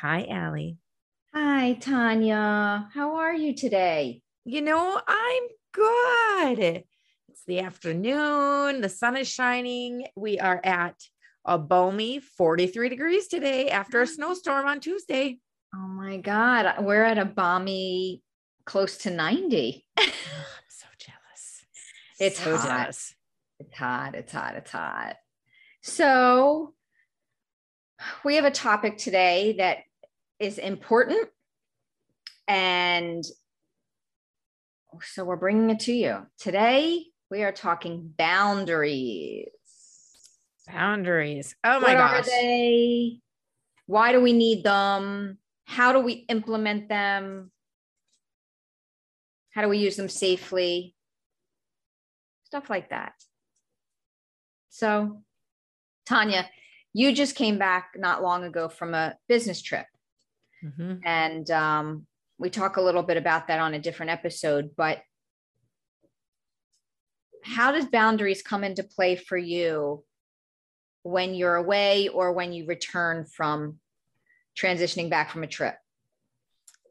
Hi, 0.00 0.26
Ali. 0.30 0.78
Hi, 1.34 1.76
Tonya. 1.78 2.90
How 2.90 3.16
are 3.16 3.34
you 3.34 3.54
today? 3.54 4.22
You 4.46 4.62
know, 4.62 4.98
I'm 5.06 5.42
good. 5.74 6.84
It's 7.28 7.44
the 7.46 7.60
afternoon, 7.60 8.80
the 8.80 8.88
sun 8.88 9.18
is 9.18 9.28
shining. 9.28 10.06
We 10.16 10.38
are 10.40 10.58
at 10.64 10.94
a 11.44 11.58
balmy 11.58 12.18
43 12.18 12.88
degrees 12.88 13.28
today 13.28 13.68
after 13.68 14.00
a 14.00 14.06
snowstorm 14.06 14.66
on 14.66 14.80
Tuesday. 14.80 15.38
Oh 15.74 15.86
my 15.86 16.16
God. 16.16 16.82
We're 16.82 17.04
at 17.04 17.18
a 17.18 17.26
balmy 17.26 18.22
close 18.64 18.96
to 18.98 19.10
90. 19.10 19.84
I'm 19.98 20.06
so 20.70 20.86
jealous. 20.98 21.66
It's 22.18 22.40
so 22.40 22.56
hot. 22.56 22.66
jealous. 22.66 23.14
It's 23.58 23.74
hot. 23.74 24.14
It's 24.14 24.32
hot. 24.32 24.56
It's 24.56 24.70
hot. 24.70 25.16
So, 25.82 26.72
we 28.24 28.36
have 28.36 28.46
a 28.46 28.50
topic 28.50 28.96
today 28.96 29.56
that 29.58 29.80
is 30.40 30.58
important. 30.58 31.28
And 32.48 33.24
so, 35.02 35.24
we're 35.24 35.36
bringing 35.36 35.70
it 35.70 35.80
to 35.80 35.92
you. 35.92 36.26
Today, 36.38 37.04
we 37.30 37.44
are 37.44 37.52
talking 37.52 38.12
boundaries. 38.18 39.46
Boundaries. 40.66 41.54
Oh 41.62 41.78
my 41.78 41.94
what 41.94 41.98
gosh. 41.98 42.18
are 42.18 42.30
they? 42.30 43.20
Why 43.86 44.10
do 44.12 44.20
we 44.20 44.32
need 44.32 44.64
them? 44.64 45.38
How 45.64 45.92
do 45.92 46.00
we 46.00 46.24
implement 46.28 46.88
them? 46.88 47.52
How 49.52 49.62
do 49.62 49.68
we 49.68 49.78
use 49.78 49.96
them 49.96 50.08
safely? 50.08 50.94
Stuff 52.44 52.68
like 52.68 52.90
that. 52.90 53.12
So, 54.70 55.22
Tonya, 56.08 56.46
you 56.92 57.14
just 57.14 57.36
came 57.36 57.58
back 57.58 57.92
not 57.96 58.22
long 58.22 58.44
ago 58.44 58.68
from 58.68 58.94
a 58.94 59.16
business 59.28 59.62
trip. 59.62 59.86
Mhm. 60.64 61.00
And 61.04 61.50
um, 61.50 62.06
we 62.38 62.50
talk 62.50 62.76
a 62.76 62.82
little 62.82 63.02
bit 63.02 63.16
about 63.16 63.48
that 63.48 63.60
on 63.60 63.74
a 63.74 63.78
different 63.78 64.10
episode. 64.10 64.70
But 64.76 65.02
how 67.44 67.72
does 67.72 67.86
boundaries 67.86 68.42
come 68.42 68.64
into 68.64 68.82
play 68.82 69.16
for 69.16 69.36
you 69.36 70.04
when 71.02 71.34
you're 71.34 71.56
away 71.56 72.08
or 72.08 72.32
when 72.32 72.52
you 72.52 72.66
return 72.66 73.24
from 73.24 73.78
transitioning 74.58 75.10
back 75.10 75.30
from 75.30 75.42
a 75.42 75.46
trip? 75.46 75.76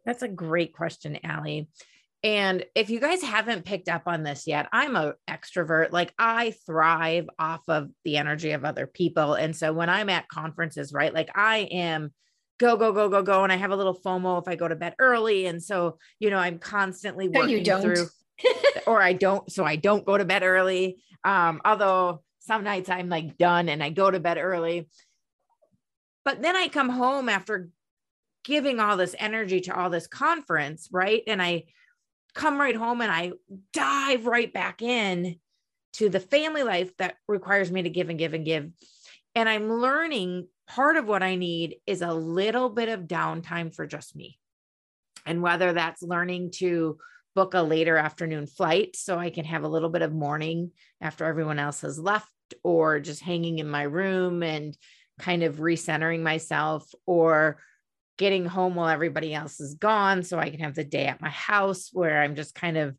That's 0.06 0.24
a 0.24 0.28
great 0.28 0.74
question, 0.74 1.20
Ali. 1.28 1.70
And 2.24 2.66
if 2.76 2.90
you 2.90 3.00
guys 3.00 3.22
haven't 3.22 3.66
picked 3.66 3.88
up 3.88 4.04
on 4.06 4.24
this 4.24 4.46
yet, 4.46 4.68
I'm 4.74 4.96
a 4.96 5.14
extrovert. 5.30 5.92
Like 5.92 6.14
I 6.20 6.54
thrive 6.66 7.30
off 7.38 7.62
of 7.70 7.90
the 8.04 8.18
energy 8.18 8.52
of 8.52 8.66
other 8.66 8.88
people. 8.88 9.36
And 9.36 9.56
so 9.56 9.72
when 9.72 9.90
I'm 9.90 10.10
at 10.10 10.28
conferences, 10.28 10.92
right, 10.92 11.14
like 11.14 11.30
I 11.36 11.60
am 11.72 12.12
go, 12.60 12.76
go, 12.78 12.92
go, 12.92 13.10
go, 13.10 13.24
go. 13.24 13.44
And 13.44 13.52
I 13.52 13.56
have 13.56 13.72
a 13.72 13.76
little 13.76 13.96
FOMO 13.96 14.42
if 14.42 14.48
I 14.48 14.56
go 14.56 14.68
to 14.68 14.76
bed 14.76 14.96
early. 15.00 15.48
And 15.48 15.64
so, 15.64 15.98
you 16.20 16.30
know, 16.30 16.38
I'm 16.38 16.60
constantly 16.60 17.28
No, 17.28 17.42
you 17.42 17.58
working 17.58 17.64
don't. 17.64 17.82
through 17.82 18.08
or 18.88 19.02
I 19.02 19.14
don't. 19.14 19.52
So 19.52 19.64
I 19.64 19.76
don't 19.78 20.06
go 20.06 20.18
to 20.18 20.26
bed 20.26 20.44
early. 20.44 21.02
Um, 21.24 21.62
although 21.66 22.22
some 22.40 22.64
nights 22.64 22.90
I'm 22.90 23.10
like 23.10 23.38
done 23.38 23.70
and 23.70 23.82
I 23.82 23.90
go 23.90 24.12
to 24.12 24.20
bed 24.20 24.38
early. 24.38 24.90
But 26.26 26.42
then 26.42 26.56
I 26.56 26.68
come 26.68 26.90
home 26.90 27.30
after 27.30 27.70
giving 28.44 28.80
all 28.80 28.98
this 28.98 29.16
energy 29.18 29.62
to 29.62 29.78
all 29.78 29.90
this 29.90 30.08
conference, 30.08 30.90
right? 30.92 31.24
And 31.28 31.42
I 31.42 31.66
come 32.34 32.60
right 32.60 32.76
home 32.76 33.02
and 33.02 33.12
I 33.12 33.34
dive 33.74 34.26
right 34.26 34.52
back 34.52 34.82
in 34.82 35.38
to 35.94 36.10
the 36.10 36.20
family 36.20 36.64
life 36.64 36.96
that 36.98 37.16
requires 37.28 37.72
me 37.72 37.84
to 37.84 37.90
give 37.90 38.10
and 38.10 38.20
give 38.20 38.34
and 38.34 38.46
give. 38.46 38.70
And 39.36 39.48
I'm 39.48 39.72
learning 39.72 40.48
part 40.68 40.98
of 40.98 41.06
what 41.06 41.24
I 41.24 41.36
need 41.36 41.78
is 41.88 42.02
a 42.02 42.14
little 42.14 42.70
bit 42.70 42.90
of 42.90 43.02
downtime 43.02 43.74
for 43.74 43.88
just 43.88 44.16
me. 44.16 44.40
And 45.26 45.42
whether 45.42 45.74
that's 45.74 46.02
learning 46.02 46.52
to 46.56 46.98
book 47.36 47.54
a 47.54 47.62
later 47.62 47.98
afternoon 47.98 48.48
flight 48.48 48.96
so 48.96 49.18
I 49.18 49.30
can 49.30 49.46
have 49.46 49.64
a 49.64 49.70
little 49.70 49.90
bit 49.90 50.02
of 50.02 50.12
morning 50.12 50.72
after 51.00 51.26
everyone 51.26 51.60
else 51.60 51.82
has 51.82 52.00
left, 52.00 52.28
or 52.64 53.00
just 53.00 53.22
hanging 53.22 53.60
in 53.60 53.70
my 53.70 53.84
room 53.84 54.42
and 54.42 54.76
kind 55.20 55.44
of 55.44 55.58
recentering 55.58 56.22
myself, 56.22 56.90
or 57.06 57.62
getting 58.18 58.46
home 58.46 58.76
while 58.76 58.90
everybody 58.90 59.34
else 59.34 59.60
is 59.60 59.76
gone 59.76 60.24
so 60.24 60.40
I 60.40 60.50
can 60.50 60.60
have 60.62 60.76
the 60.76 60.84
day 60.84 61.06
at 61.06 61.22
my 61.22 61.30
house 61.30 61.90
where 61.94 62.22
I'm 62.22 62.36
just 62.36 62.56
kind 62.56 62.78
of 62.78 62.98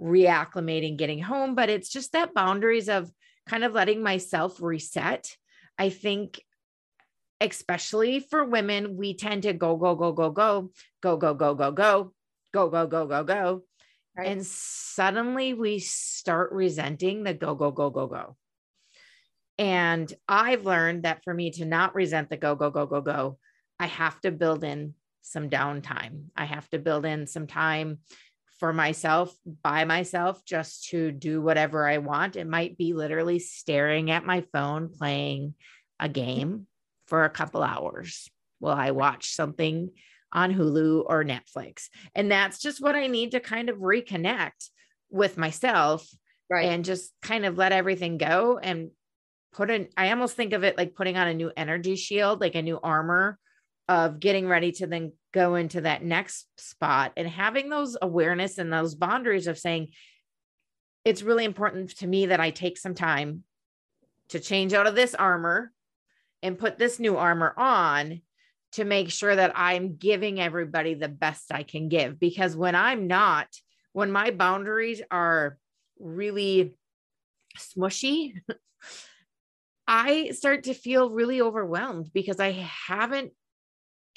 reacclimating 0.00 0.96
getting 0.96 1.20
home. 1.20 1.54
But 1.54 1.68
it's 1.68 1.90
just 1.90 2.12
that 2.12 2.34
boundaries 2.34 2.88
of 2.88 3.10
kind 3.46 3.64
of 3.64 3.72
letting 3.72 4.02
myself 4.02 4.60
reset. 4.60 5.36
I 5.78 5.90
think, 5.90 6.42
especially 7.40 8.20
for 8.20 8.44
women, 8.44 8.96
we 8.96 9.14
tend 9.14 9.44
to 9.44 9.52
go, 9.52 9.76
go, 9.76 9.94
go, 9.94 10.12
go, 10.12 10.30
go, 10.30 10.70
go, 11.00 11.16
go, 11.16 11.34
go, 11.34 11.54
go, 11.54 11.70
go, 11.72 12.12
go, 12.52 12.68
go, 12.68 12.86
go, 12.86 13.06
go, 13.06 13.24
go. 13.24 13.62
And 14.16 14.44
suddenly 14.44 15.54
we 15.54 15.78
start 15.78 16.50
resenting 16.52 17.22
the 17.22 17.34
go, 17.34 17.54
go, 17.54 17.70
go, 17.70 17.90
go, 17.90 18.08
go. 18.08 18.36
And 19.58 20.12
I've 20.28 20.64
learned 20.64 21.04
that 21.04 21.22
for 21.24 21.32
me 21.32 21.50
to 21.52 21.64
not 21.64 21.94
resent 21.94 22.30
the 22.30 22.36
go, 22.36 22.56
go, 22.56 22.70
go, 22.70 22.86
go, 22.86 23.00
go, 23.00 23.38
I 23.78 23.86
have 23.86 24.20
to 24.22 24.32
build 24.32 24.64
in 24.64 24.94
some 25.22 25.50
downtime. 25.50 26.26
I 26.36 26.46
have 26.46 26.68
to 26.70 26.78
build 26.78 27.04
in 27.04 27.26
some 27.26 27.46
time 27.46 27.98
for 28.58 28.72
myself 28.72 29.34
by 29.62 29.84
myself 29.84 30.44
just 30.44 30.88
to 30.88 31.12
do 31.12 31.40
whatever 31.40 31.86
I 31.86 31.98
want. 31.98 32.36
It 32.36 32.46
might 32.46 32.76
be 32.76 32.92
literally 32.92 33.38
staring 33.38 34.10
at 34.10 34.26
my 34.26 34.42
phone 34.52 34.90
playing 34.90 35.54
a 36.00 36.08
game 36.08 36.66
for 37.06 37.24
a 37.24 37.30
couple 37.30 37.62
hours 37.62 38.28
while 38.58 38.76
I 38.76 38.90
watch 38.90 39.30
something 39.34 39.90
on 40.32 40.52
Hulu 40.52 41.04
or 41.06 41.24
Netflix. 41.24 41.88
And 42.14 42.30
that's 42.30 42.58
just 42.58 42.82
what 42.82 42.94
I 42.94 43.06
need 43.06 43.30
to 43.32 43.40
kind 43.40 43.70
of 43.70 43.78
reconnect 43.78 44.70
with 45.10 45.38
myself 45.38 46.06
Right. 46.50 46.66
and 46.66 46.84
just 46.84 47.12
kind 47.20 47.44
of 47.44 47.58
let 47.58 47.72
everything 47.72 48.16
go 48.16 48.58
and 48.58 48.90
put 49.52 49.70
in 49.70 49.88
I 49.98 50.10
almost 50.10 50.34
think 50.34 50.54
of 50.54 50.64
it 50.64 50.78
like 50.78 50.94
putting 50.94 51.16
on 51.18 51.28
a 51.28 51.34
new 51.34 51.52
energy 51.56 51.94
shield, 51.94 52.40
like 52.40 52.54
a 52.54 52.62
new 52.62 52.80
armor 52.82 53.38
of 53.88 54.20
getting 54.20 54.46
ready 54.46 54.72
to 54.72 54.86
then 54.86 55.12
go 55.32 55.54
into 55.54 55.82
that 55.82 56.02
next 56.04 56.46
spot 56.58 57.12
and 57.16 57.28
having 57.28 57.68
those 57.68 57.96
awareness 58.00 58.58
and 58.58 58.72
those 58.72 58.94
boundaries 58.94 59.46
of 59.46 59.58
saying 59.58 59.88
it's 61.04 61.22
really 61.22 61.44
important 61.44 61.96
to 61.96 62.06
me 62.06 62.26
that 62.26 62.40
I 62.40 62.50
take 62.50 62.76
some 62.76 62.94
time 62.94 63.44
to 64.28 64.40
change 64.40 64.74
out 64.74 64.86
of 64.86 64.94
this 64.94 65.14
armor 65.14 65.72
and 66.42 66.58
put 66.58 66.78
this 66.78 66.98
new 66.98 67.16
armor 67.16 67.54
on 67.56 68.20
to 68.72 68.84
make 68.84 69.10
sure 69.10 69.34
that 69.34 69.52
I'm 69.54 69.96
giving 69.96 70.38
everybody 70.38 70.94
the 70.94 71.08
best 71.08 71.52
I 71.52 71.62
can 71.62 71.88
give. 71.88 72.20
Because 72.20 72.54
when 72.54 72.74
I'm 72.74 73.06
not 73.06 73.46
when 73.92 74.12
my 74.12 74.30
boundaries 74.30 75.00
are 75.10 75.56
really 75.98 76.76
smushy 77.58 78.34
I 79.88 80.32
start 80.32 80.64
to 80.64 80.74
feel 80.74 81.08
really 81.08 81.40
overwhelmed 81.40 82.12
because 82.12 82.38
I 82.38 82.50
haven't 82.52 83.32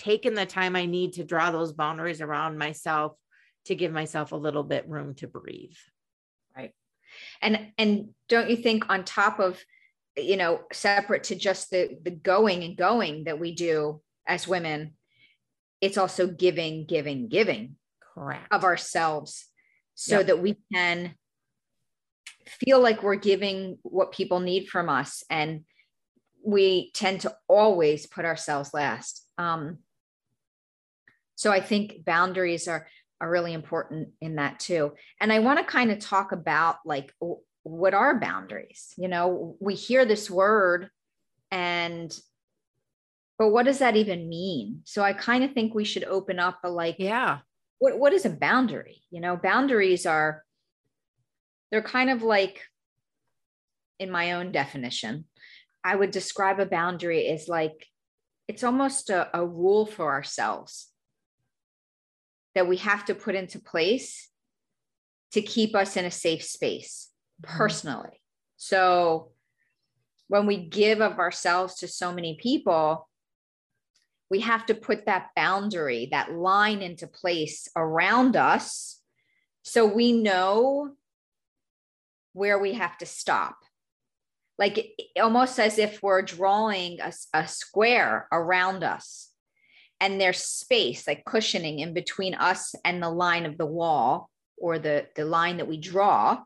taken 0.01 0.34
the 0.34 0.45
time 0.47 0.75
I 0.75 0.88
need 0.88 1.13
to 1.13 1.23
draw 1.23 1.51
those 1.51 1.73
boundaries 1.73 2.22
around 2.22 2.57
myself 2.57 3.16
to 3.66 3.75
give 3.75 3.91
myself 3.91 4.31
a 4.31 4.35
little 4.35 4.63
bit 4.63 4.89
room 4.89 5.13
to 5.16 5.28
breathe. 5.28 5.78
right 6.57 6.73
and 7.41 7.72
and 7.78 8.09
don't 8.28 8.50
you 8.50 8.56
think 8.56 8.89
on 8.89 9.03
top 9.03 9.39
of 9.39 9.63
you 10.17 10.38
know 10.38 10.62
separate 10.73 11.25
to 11.25 11.35
just 11.35 11.69
the 11.69 11.97
the 12.01 12.09
going 12.09 12.63
and 12.63 12.75
going 12.78 13.25
that 13.25 13.39
we 13.39 13.53
do 13.53 14.01
as 14.25 14.47
women 14.47 14.94
it's 15.81 15.97
also 15.97 16.25
giving 16.28 16.85
giving 16.85 17.28
giving 17.29 17.75
Correct. 18.13 18.47
of 18.51 18.63
ourselves 18.63 19.45
so 19.94 20.18
Yep. 20.18 20.28
that 20.28 20.41
we 20.41 20.57
can 20.73 21.13
feel 22.66 22.79
like 22.81 23.03
we're 23.03 23.16
giving 23.16 23.78
what 23.83 24.12
people 24.12 24.39
need 24.39 24.68
from 24.68 24.89
us 24.89 25.23
and 25.29 25.63
we 26.44 26.91
tend 26.94 27.22
to 27.22 27.35
always 27.47 28.07
put 28.07 28.25
ourselves 28.25 28.73
last 28.73 29.28
um, 29.38 29.78
so 31.42 31.52
i 31.52 31.60
think 31.60 32.06
boundaries 32.06 32.68
are 32.68 32.88
are 33.20 33.30
really 33.30 33.54
important 33.54 34.10
in 34.20 34.36
that 34.36 34.60
too. 34.60 34.94
And 35.20 35.34
i 35.34 35.40
want 35.40 35.60
to 35.60 35.66
kind 35.66 35.92
of 35.92 36.00
talk 36.00 36.32
about 36.32 36.78
like 36.86 37.14
what 37.64 37.94
are 37.94 38.20
boundaries? 38.20 38.94
You 38.98 39.08
know 39.08 39.56
we 39.60 39.76
hear 39.76 40.06
this 40.06 40.30
word 40.30 40.90
and 41.52 42.16
but 43.40 43.50
what 43.50 43.66
does 43.66 43.80
that 43.80 43.96
even 43.96 44.30
mean? 44.30 44.82
So 44.86 45.02
i 45.02 45.14
kind 45.14 45.44
of 45.44 45.54
think 45.54 45.74
we 45.74 45.84
should 45.84 46.04
open 46.04 46.38
up 46.40 46.60
a 46.64 46.70
like 46.70 46.98
yeah. 47.00 47.40
what 47.80 47.98
what 47.98 48.14
is 48.14 48.26
a 48.26 48.38
boundary? 48.48 49.02
You 49.10 49.22
know 49.22 49.36
boundaries 49.36 50.06
are 50.06 50.44
they're 51.72 51.82
kind 51.82 52.12
of 52.12 52.22
like 52.22 52.62
in 53.98 54.12
my 54.12 54.34
own 54.34 54.52
definition 54.52 55.26
i 55.84 55.96
would 55.96 56.12
describe 56.12 56.60
a 56.60 56.66
boundary 56.66 57.28
as 57.28 57.48
like 57.48 57.88
it's 58.48 58.64
almost 58.64 59.10
a, 59.12 59.30
a 59.38 59.46
rule 59.46 59.86
for 59.86 60.12
ourselves 60.12 60.91
that 62.56 62.68
we 62.68 62.77
have 62.77 63.06
to 63.06 63.15
put 63.15 63.36
into 63.36 63.59
place 63.59 64.30
to 65.31 65.42
keep 65.42 65.75
us 65.75 65.98
in 65.98 66.06
a 66.06 66.12
safe 66.12 66.44
space 66.44 67.09
Mhm. 67.42 67.57
personally 67.57 68.21
so 68.57 69.31
when 70.27 70.45
we 70.45 70.57
give 70.57 71.01
of 71.01 71.19
ourselves 71.19 71.75
to 71.75 71.88
so 71.88 72.13
many 72.13 72.36
people 72.36 73.09
we 74.31 74.39
have 74.39 74.65
to 74.68 74.74
put 74.74 75.07
that 75.07 75.27
boundary, 75.36 76.07
that 76.12 76.31
line 76.31 76.81
into 76.81 77.06
place 77.06 77.68
around 77.75 78.38
us 78.38 79.01
so 79.62 79.86
we 79.86 80.13
know 80.13 80.92
where 82.31 82.57
we 82.57 82.74
have 82.74 82.97
to 83.00 83.06
stop. 83.06 83.57
Like 84.57 84.94
almost 85.21 85.59
as 85.59 85.77
if 85.77 86.01
we're 86.01 86.21
drawing 86.21 87.01
a, 87.01 87.12
a 87.33 87.45
square 87.45 88.30
around 88.31 88.86
us 88.86 89.31
and 90.01 90.19
there's 90.19 90.44
space 90.44 91.07
like 91.07 91.24
cushioning 91.25 91.80
in 91.80 91.94
between 91.94 92.33
us 92.33 92.74
and 92.83 93.01
the 93.01 93.09
line 93.09 93.45
of 93.45 93.57
the 93.57 93.68
wall 93.68 94.30
or 94.57 94.80
the, 94.80 95.07
the 95.15 95.24
line 95.24 95.57
that 95.57 95.68
we 95.68 95.77
draw. 95.77 96.42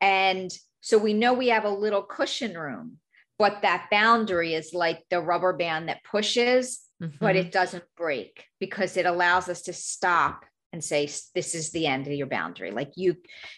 And 0.00 0.50
so 0.80 0.96
we 0.96 1.12
know 1.12 1.34
we 1.34 1.48
have 1.48 1.66
a 1.66 1.70
little 1.70 2.02
cushion 2.02 2.56
room, 2.56 2.96
but 3.38 3.60
that 3.62 3.88
boundary 3.90 4.54
is 4.54 4.72
like 4.72 5.02
the 5.10 5.20
rubber 5.20 5.52
band 5.52 5.90
that 5.90 6.02
pushes, 6.10 6.80
mm-hmm. 7.00 7.14
but 7.20 7.36
it 7.36 7.52
doesn't 7.52 7.84
break 7.98 8.46
because 8.58 8.96
it 8.96 9.04
allows 9.04 9.50
us 9.50 9.62
to 9.62 9.74
stop 9.74 10.46
and 10.72 10.82
say 10.82 11.04
this 11.34 11.54
is 11.54 11.70
the 11.70 11.86
end 11.86 12.06
of 12.06 12.14
your 12.14 12.26
boundary 12.26 12.70
like 12.70 12.92
you 12.96 13.14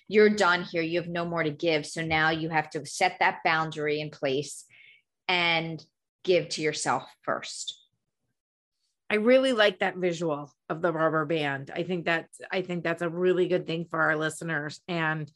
you're 0.09 0.29
done 0.29 0.65
here 0.65 0.82
you 0.82 1.00
have 1.00 1.09
no 1.09 1.25
more 1.25 1.44
to 1.44 1.50
give 1.50 1.87
so 1.87 2.05
now 2.05 2.31
you 2.31 2.49
have 2.49 2.69
to 2.69 2.85
set 2.85 3.15
that 3.20 3.38
boundary 3.44 4.00
in 4.00 4.11
place 4.11 4.65
and 5.29 5.81
give 6.25 6.49
to 6.49 6.61
yourself 6.61 7.05
first 7.23 7.84
i 9.15 9.19
really 9.19 9.53
like 9.53 9.79
that 9.79 9.97
visual 9.97 10.53
of 10.69 10.83
the 10.83 10.93
rubber 10.93 11.25
band. 11.25 11.71
I 11.73 11.85
think 11.85 12.07
that 12.07 12.27
i 12.51 12.63
think 12.63 12.83
that's 12.83 13.03
a 13.03 13.09
really 13.09 13.47
good 13.47 13.65
thing 13.65 13.87
for 13.89 14.01
our 14.01 14.17
listeners. 14.17 14.81
And 14.89 15.31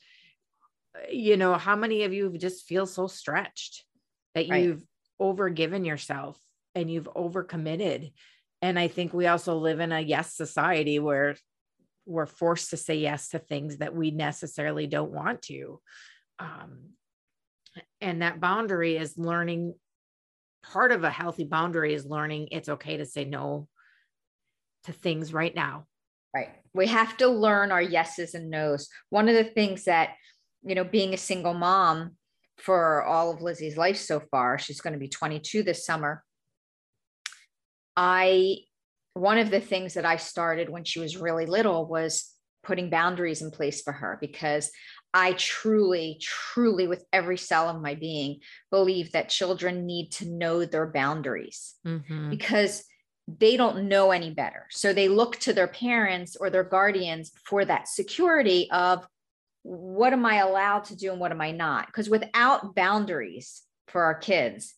you 1.09 1.37
know 1.37 1.55
how 1.55 1.77
many 1.77 2.03
of 2.03 2.13
you 2.13 2.37
just 2.37 2.67
feel 2.67 2.87
so 2.87 3.07
stretched 3.07 3.85
that 4.35 4.49
right. 4.49 4.65
you've 4.65 4.83
overgiven 5.21 5.87
yourself 5.87 6.37
and 6.75 6.91
you've 6.91 7.09
overcommitted? 7.15 8.13
And 8.63 8.79
i 8.79 8.89
think 8.89 9.13
we 9.13 9.29
also 9.29 9.57
live 9.57 9.79
in 9.79 9.93
a 9.93 10.01
yes 10.01 10.35
society 10.35 10.99
where 10.99 11.37
we're 12.05 12.27
forced 12.27 12.71
to 12.71 12.77
say 12.77 12.97
yes 12.97 13.29
to 13.29 13.39
things 13.39 13.77
that 13.77 13.95
we 13.95 14.11
necessarily 14.11 14.87
don't 14.87 15.13
want 15.13 15.43
to. 15.43 15.79
Um, 16.41 16.95
and 18.01 18.23
that 18.23 18.41
boundary 18.41 18.97
is 18.97 19.19
learning 19.19 19.75
part 20.63 20.93
of 20.93 21.05
a 21.05 21.11
healthy 21.11 21.45
boundary 21.45 21.95
is 21.95 22.05
learning 22.05 22.49
it's 22.51 22.69
okay 22.69 22.97
to 22.97 23.07
say 23.07 23.25
no 23.25 23.69
to 24.85 24.93
things 24.93 25.33
right 25.33 25.55
now. 25.55 25.87
Right. 26.35 26.51
We 26.75 26.87
have 26.89 27.17
to 27.19 27.29
learn 27.29 27.73
our 27.73 27.83
yeses 27.83 28.35
and 28.35 28.51
nos. 28.51 28.89
One 29.11 29.29
of 29.29 29.35
the 29.35 29.45
things 29.45 29.85
that 29.85 30.11
you 30.63 30.75
know 30.75 30.85
being 30.85 31.15
a 31.15 31.19
single 31.19 31.55
mom 31.55 32.17
for 32.59 33.05
all 33.05 33.33
of 33.33 33.41
lizzie's 33.41 33.77
life 33.77 33.97
so 33.97 34.19
far 34.19 34.59
she's 34.59 34.81
going 34.81 34.93
to 34.93 34.99
be 34.99 35.09
22 35.09 35.63
this 35.63 35.87
summer. 35.87 36.25
I 37.97 38.59
one 39.15 39.39
of 39.39 39.51
the 39.51 39.61
things 39.61 39.95
that 39.95 40.05
I 40.05 40.17
started 40.17 40.69
when 40.69 40.85
she 40.85 41.01
was 41.01 41.17
really 41.17 41.47
little 41.47 41.87
was 41.87 42.33
putting 42.63 42.91
boundaries 42.91 43.43
in 43.43 43.51
place 43.51 43.83
for 43.83 43.93
her 43.93 44.19
because 44.21 44.71
I 45.15 45.33
truly, 45.33 46.21
truly, 46.21 46.87
with 46.87 47.05
every 47.13 47.39
cell 47.39 47.69
of 47.69 47.81
my 47.81 47.95
being, 47.95 48.41
believe 48.71 49.13
that 49.13 49.31
children 49.31 49.87
need 49.87 50.13
to 50.13 50.29
know 50.29 50.65
their 50.65 50.87
boundaries 50.87 51.75
mm-hmm. 51.87 52.31
because 52.31 52.85
they 53.27 53.57
don't 53.57 53.89
know 53.89 54.11
any 54.11 54.31
better. 54.31 54.67
So 54.71 54.93
they 54.93 55.09
look 55.09 55.37
to 55.41 55.53
their 55.53 55.69
parents 55.69 56.37
or 56.37 56.51
their 56.51 56.65
guardians 56.65 57.33
for 57.45 57.65
that 57.65 57.89
security 57.89 58.71
of 58.71 59.07
what 59.63 60.13
am 60.13 60.25
I 60.25 60.37
allowed 60.37 60.85
to 60.85 60.97
do 60.97 61.11
and 61.11 61.21
what 61.21 61.33
am 61.33 61.41
I 61.41 61.51
not? 61.51 61.87
Because 61.87 62.09
without 62.09 62.75
boundaries 62.75 63.63
for 63.87 64.05
our 64.05 64.15
kids, 64.15 64.75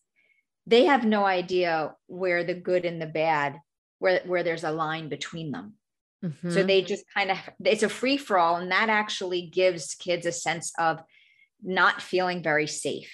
they 0.67 0.85
have 0.85 1.05
no 1.05 1.25
idea 1.25 1.93
where 2.07 2.43
the 2.43 2.53
good 2.53 2.85
and 2.85 3.01
the 3.01 3.07
bad 3.07 3.57
where 3.99 4.21
where 4.25 4.43
there's 4.43 4.63
a 4.63 4.71
line 4.71 5.09
between 5.09 5.51
them 5.51 5.75
mm-hmm. 6.23 6.51
so 6.51 6.63
they 6.63 6.81
just 6.81 7.05
kind 7.13 7.31
of 7.31 7.37
it's 7.65 7.83
a 7.83 7.89
free 7.89 8.17
for 8.17 8.37
all 8.37 8.57
and 8.57 8.71
that 8.71 8.89
actually 8.89 9.43
gives 9.47 9.95
kids 9.95 10.25
a 10.25 10.31
sense 10.31 10.71
of 10.79 11.01
not 11.63 12.01
feeling 12.01 12.41
very 12.43 12.67
safe 12.67 13.11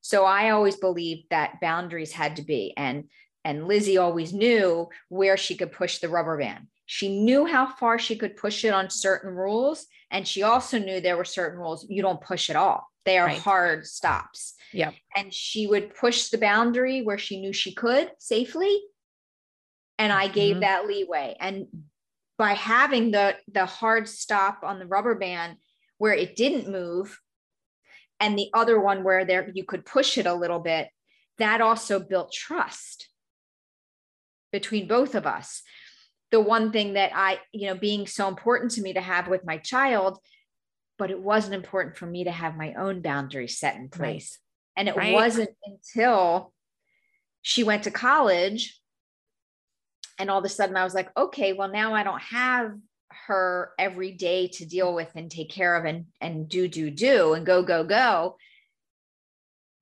so 0.00 0.24
i 0.24 0.50
always 0.50 0.76
believed 0.76 1.24
that 1.30 1.60
boundaries 1.60 2.12
had 2.12 2.36
to 2.36 2.42
be 2.42 2.72
and 2.76 3.04
and 3.44 3.66
lizzie 3.66 3.98
always 3.98 4.32
knew 4.32 4.88
where 5.08 5.36
she 5.36 5.54
could 5.54 5.72
push 5.72 5.98
the 5.98 6.08
rubber 6.08 6.38
band 6.38 6.66
she 6.86 7.22
knew 7.22 7.46
how 7.46 7.66
far 7.66 7.98
she 7.98 8.16
could 8.16 8.36
push 8.36 8.64
it 8.64 8.74
on 8.74 8.90
certain 8.90 9.30
rules 9.30 9.86
and 10.10 10.28
she 10.28 10.42
also 10.42 10.78
knew 10.78 11.00
there 11.00 11.16
were 11.16 11.24
certain 11.24 11.58
rules 11.58 11.86
you 11.88 12.02
don't 12.02 12.20
push 12.20 12.50
at 12.50 12.56
all 12.56 12.86
they 13.04 13.18
are 13.18 13.26
right. 13.26 13.38
hard 13.38 13.86
stops 13.86 14.54
yeah 14.72 14.90
and 15.16 15.32
she 15.32 15.66
would 15.66 15.94
push 15.94 16.28
the 16.28 16.38
boundary 16.38 17.02
where 17.02 17.18
she 17.18 17.40
knew 17.40 17.52
she 17.52 17.74
could 17.74 18.10
safely 18.18 18.80
and 19.98 20.12
I 20.12 20.28
gave 20.28 20.54
mm-hmm. 20.54 20.60
that 20.60 20.86
leeway. 20.86 21.36
And 21.38 21.66
by 22.36 22.54
having 22.54 23.10
the 23.10 23.36
the 23.52 23.66
hard 23.66 24.08
stop 24.08 24.60
on 24.62 24.78
the 24.78 24.86
rubber 24.86 25.14
band 25.14 25.56
where 25.98 26.14
it 26.14 26.36
didn't 26.36 26.70
move, 26.70 27.20
and 28.20 28.38
the 28.38 28.50
other 28.52 28.80
one 28.80 29.04
where 29.04 29.24
there 29.24 29.50
you 29.54 29.64
could 29.64 29.84
push 29.86 30.18
it 30.18 30.26
a 30.26 30.34
little 30.34 30.60
bit, 30.60 30.88
that 31.38 31.60
also 31.60 32.00
built 32.00 32.32
trust 32.32 33.08
between 34.52 34.86
both 34.86 35.14
of 35.14 35.26
us. 35.26 35.62
The 36.30 36.40
one 36.40 36.72
thing 36.72 36.94
that 36.94 37.12
I, 37.14 37.38
you 37.52 37.66
know, 37.68 37.76
being 37.76 38.06
so 38.06 38.28
important 38.28 38.72
to 38.72 38.82
me 38.82 38.94
to 38.94 39.00
have 39.00 39.28
with 39.28 39.44
my 39.44 39.58
child, 39.58 40.18
but 40.98 41.10
it 41.10 41.20
wasn't 41.20 41.54
important 41.54 41.96
for 41.96 42.06
me 42.06 42.24
to 42.24 42.32
have 42.32 42.56
my 42.56 42.74
own 42.74 43.02
boundaries 43.02 43.58
set 43.58 43.76
in 43.76 43.88
place. 43.88 44.38
Right. 44.76 44.80
And 44.80 44.88
it 44.88 44.96
right. 44.96 45.12
wasn't 45.12 45.50
until 45.64 46.52
she 47.42 47.62
went 47.62 47.84
to 47.84 47.90
college 47.90 48.80
and 50.18 50.30
all 50.30 50.38
of 50.38 50.44
a 50.44 50.48
sudden 50.48 50.76
I 50.76 50.84
was 50.84 50.94
like, 50.94 51.10
okay, 51.16 51.52
well, 51.52 51.68
now 51.68 51.94
I 51.94 52.02
don't 52.02 52.22
have 52.22 52.74
her 53.26 53.72
every 53.78 54.12
day 54.12 54.48
to 54.48 54.66
deal 54.66 54.94
with 54.94 55.10
and 55.14 55.30
take 55.30 55.50
care 55.50 55.76
of 55.76 55.84
and, 55.84 56.06
and 56.20 56.48
do, 56.48 56.68
do, 56.68 56.90
do, 56.90 57.34
and 57.34 57.46
go, 57.46 57.62
go, 57.62 57.84
go. 57.84 58.36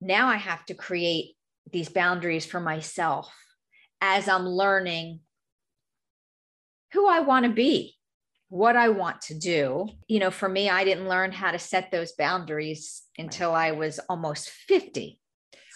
Now 0.01 0.29
I 0.29 0.37
have 0.37 0.65
to 0.67 0.75
create 0.75 1.37
these 1.71 1.89
boundaries 1.89 2.45
for 2.45 2.61
myself 2.61 3.33
as 4.01 4.29
I'm 4.29 4.47
learning 4.47 5.21
who 6.93 7.09
I 7.09 7.21
want 7.21 7.47
to 7.47 7.53
be, 7.53 7.95
what 8.49 8.77
I 8.77 8.91
want 8.91 9.23
to 9.23 9.35
do. 9.35 9.89
You 10.09 10.19
know, 10.19 10.31
for 10.31 10.49
me, 10.49 10.69
I 10.69 10.85
didn't 10.85 11.09
learn 11.09 11.33
how 11.33 11.53
to 11.53 11.59
set 11.59 11.91
those 11.91 12.13
boundaries 12.13 13.03
until 13.17 13.53
I 13.53 13.71
was 13.73 13.99
almost 14.09 14.51
50. 14.51 15.19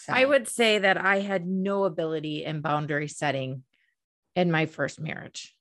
So. 0.02 0.12
I 0.12 0.24
would 0.24 0.48
say 0.48 0.78
that 0.78 0.98
I 0.98 1.20
had 1.20 1.46
no 1.46 1.84
ability 1.84 2.44
in 2.44 2.60
boundary 2.60 3.08
setting 3.08 3.64
in 4.36 4.52
my 4.52 4.66
first 4.66 5.00
marriage. 5.00 5.52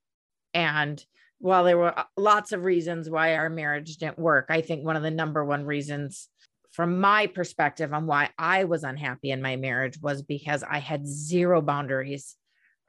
And 0.53 1.03
while 1.39 1.63
there 1.63 1.77
were 1.77 1.97
uh, 1.97 2.03
lots 2.15 2.51
of 2.51 2.63
reasons 2.63 3.09
why 3.09 3.35
our 3.35 3.49
marriage 3.49 3.97
didn't 3.97 4.19
work, 4.19 4.47
I 4.49 4.61
think 4.61 4.85
one 4.85 4.95
of 4.95 5.03
the 5.03 5.11
number 5.11 5.43
one 5.43 5.65
reasons 5.65 6.29
from 6.71 6.99
my 6.99 7.27
perspective 7.27 7.93
on 7.93 8.05
why 8.05 8.29
I 8.37 8.65
was 8.65 8.83
unhappy 8.83 9.31
in 9.31 9.41
my 9.41 9.55
marriage 9.55 9.99
was 10.01 10.21
because 10.21 10.61
I 10.61 10.79
had 10.79 11.07
zero 11.07 11.61
boundaries 11.61 12.35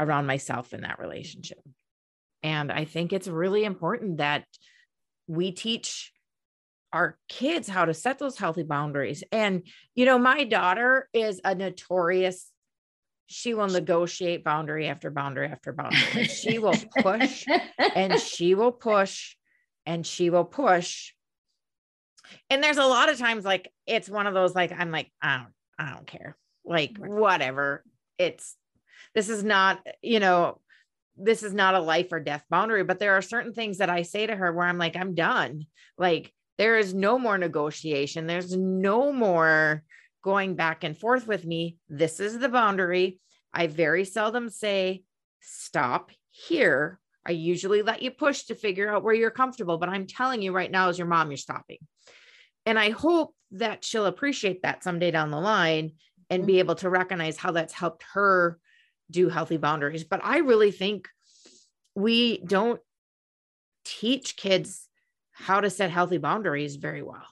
around 0.00 0.26
myself 0.26 0.75
in 0.75 0.82
that 0.82 0.99
relationship. 0.99 1.61
And 2.42 2.70
I 2.70 2.84
think 2.84 3.12
it's 3.12 3.28
really 3.28 3.64
important 3.64 4.18
that 4.18 4.44
we 5.28 5.52
teach 5.52 6.12
our 6.92 7.18
kids 7.28 7.68
how 7.68 7.84
to 7.84 7.94
set 7.94 8.18
those 8.18 8.38
healthy 8.38 8.62
boundaries. 8.62 9.22
And, 9.30 9.62
you 9.94 10.04
know, 10.04 10.18
my 10.18 10.44
daughter 10.44 11.08
is 11.12 11.40
a 11.44 11.54
notorious 11.54 12.50
she 13.26 13.54
will 13.54 13.68
negotiate 13.68 14.45
boundary 14.45 14.88
after 14.88 15.11
boundary 15.11 15.49
after 15.49 15.73
boundary. 15.73 16.25
she 16.25 16.59
will 16.59 16.75
push 16.99 17.45
and 17.95 18.18
she 18.21 18.54
will 18.54 18.73
push 18.73 19.35
and 19.85 20.06
she 20.06 20.30
will 20.30 20.45
push. 20.45 21.12
And 22.50 22.62
there's 22.62 22.76
a 22.76 22.85
lot 22.85 23.09
of 23.09 23.18
times 23.18 23.45
like 23.45 23.71
it's 23.87 24.09
one 24.09 24.26
of 24.26 24.35
those 24.35 24.54
like 24.54 24.73
I'm 24.73 24.90
like 24.90 25.11
I 25.21 25.38
don't 25.38 25.52
I 25.78 25.95
don't 25.95 26.06
care. 26.06 26.37
Like 26.64 26.97
whatever. 26.99 27.85
It's 28.18 28.56
this 29.14 29.28
is 29.28 29.45
not, 29.45 29.85
you 30.02 30.21
know, 30.21 30.61
this 31.16 31.42
is 31.42 31.54
not 31.54 31.75
a 31.75 31.80
life 31.80 32.12
or 32.12 32.21
death 32.21 32.45
boundary, 32.50 32.85
but 32.85 32.99
there 32.99 33.14
are 33.14 33.23
certain 33.23 33.52
things 33.52 33.78
that 33.78 33.90
I 33.90 34.02
say 34.02 34.26
to 34.26 34.37
her 34.37 34.52
where 34.52 34.66
I'm 34.66 34.78
like 34.78 34.97
I'm 34.97 35.14
done. 35.14 35.66
Like 35.99 36.33
there 36.59 36.78
is 36.78 36.95
no 36.95 37.18
more 37.18 37.38
negotiation. 37.38 38.26
There's 38.26 38.56
no 38.56 39.12
more 39.12 39.83
going 40.26 40.56
back 40.56 40.83
and 40.83 40.99
forth 40.99 41.28
with 41.28 41.47
me. 41.47 41.76
This 41.88 42.18
is 42.18 42.37
the 42.37 42.49
boundary. 42.49 43.21
I 43.54 43.68
very 43.68 44.04
seldom 44.04 44.50
say, 44.50 45.04
stop 45.40 46.11
here. 46.30 46.99
I 47.25 47.30
usually 47.30 47.83
let 47.83 48.02
you 48.02 48.11
push 48.11 48.42
to 48.47 48.56
figure 48.56 48.92
out 48.92 49.04
where 49.04 49.14
you're 49.14 49.30
comfortable, 49.30 49.78
but 49.78 49.88
I'm 49.88 50.09
telling 50.09 50.42
you 50.42 50.50
right 50.50 50.68
now, 50.68 50.88
as 50.88 50.99
your 50.99 51.06
mom, 51.06 51.30
you're 51.30 51.37
stopping. 51.37 51.78
And 52.66 52.76
I 52.76 52.90
hope 52.90 53.37
that 53.52 53.85
she'll 53.85 54.06
appreciate 54.06 54.62
that 54.62 54.83
someday 54.83 55.12
down 55.12 55.30
the 55.30 55.38
line 55.38 55.92
and 56.28 56.45
be 56.45 56.54
mm-hmm. 56.54 56.59
able 56.59 56.75
to 56.75 56.90
recognize 56.90 57.37
how 57.37 57.52
that's 57.52 57.73
helped 57.73 58.04
her 58.14 58.59
do 59.09 59.28
healthy 59.28 59.59
boundaries. 59.59 60.02
But 60.02 60.23
I 60.25 60.38
really 60.38 60.73
think 60.73 61.09
we 61.95 62.38
don't 62.38 62.80
teach 63.85 64.37
kids 64.37 64.88
how 65.30 65.61
to 65.61 65.71
set 65.71 65.92
healthy 65.92 66.18
boundaries 66.18 66.75
very 66.75 67.02
well. 67.02 67.28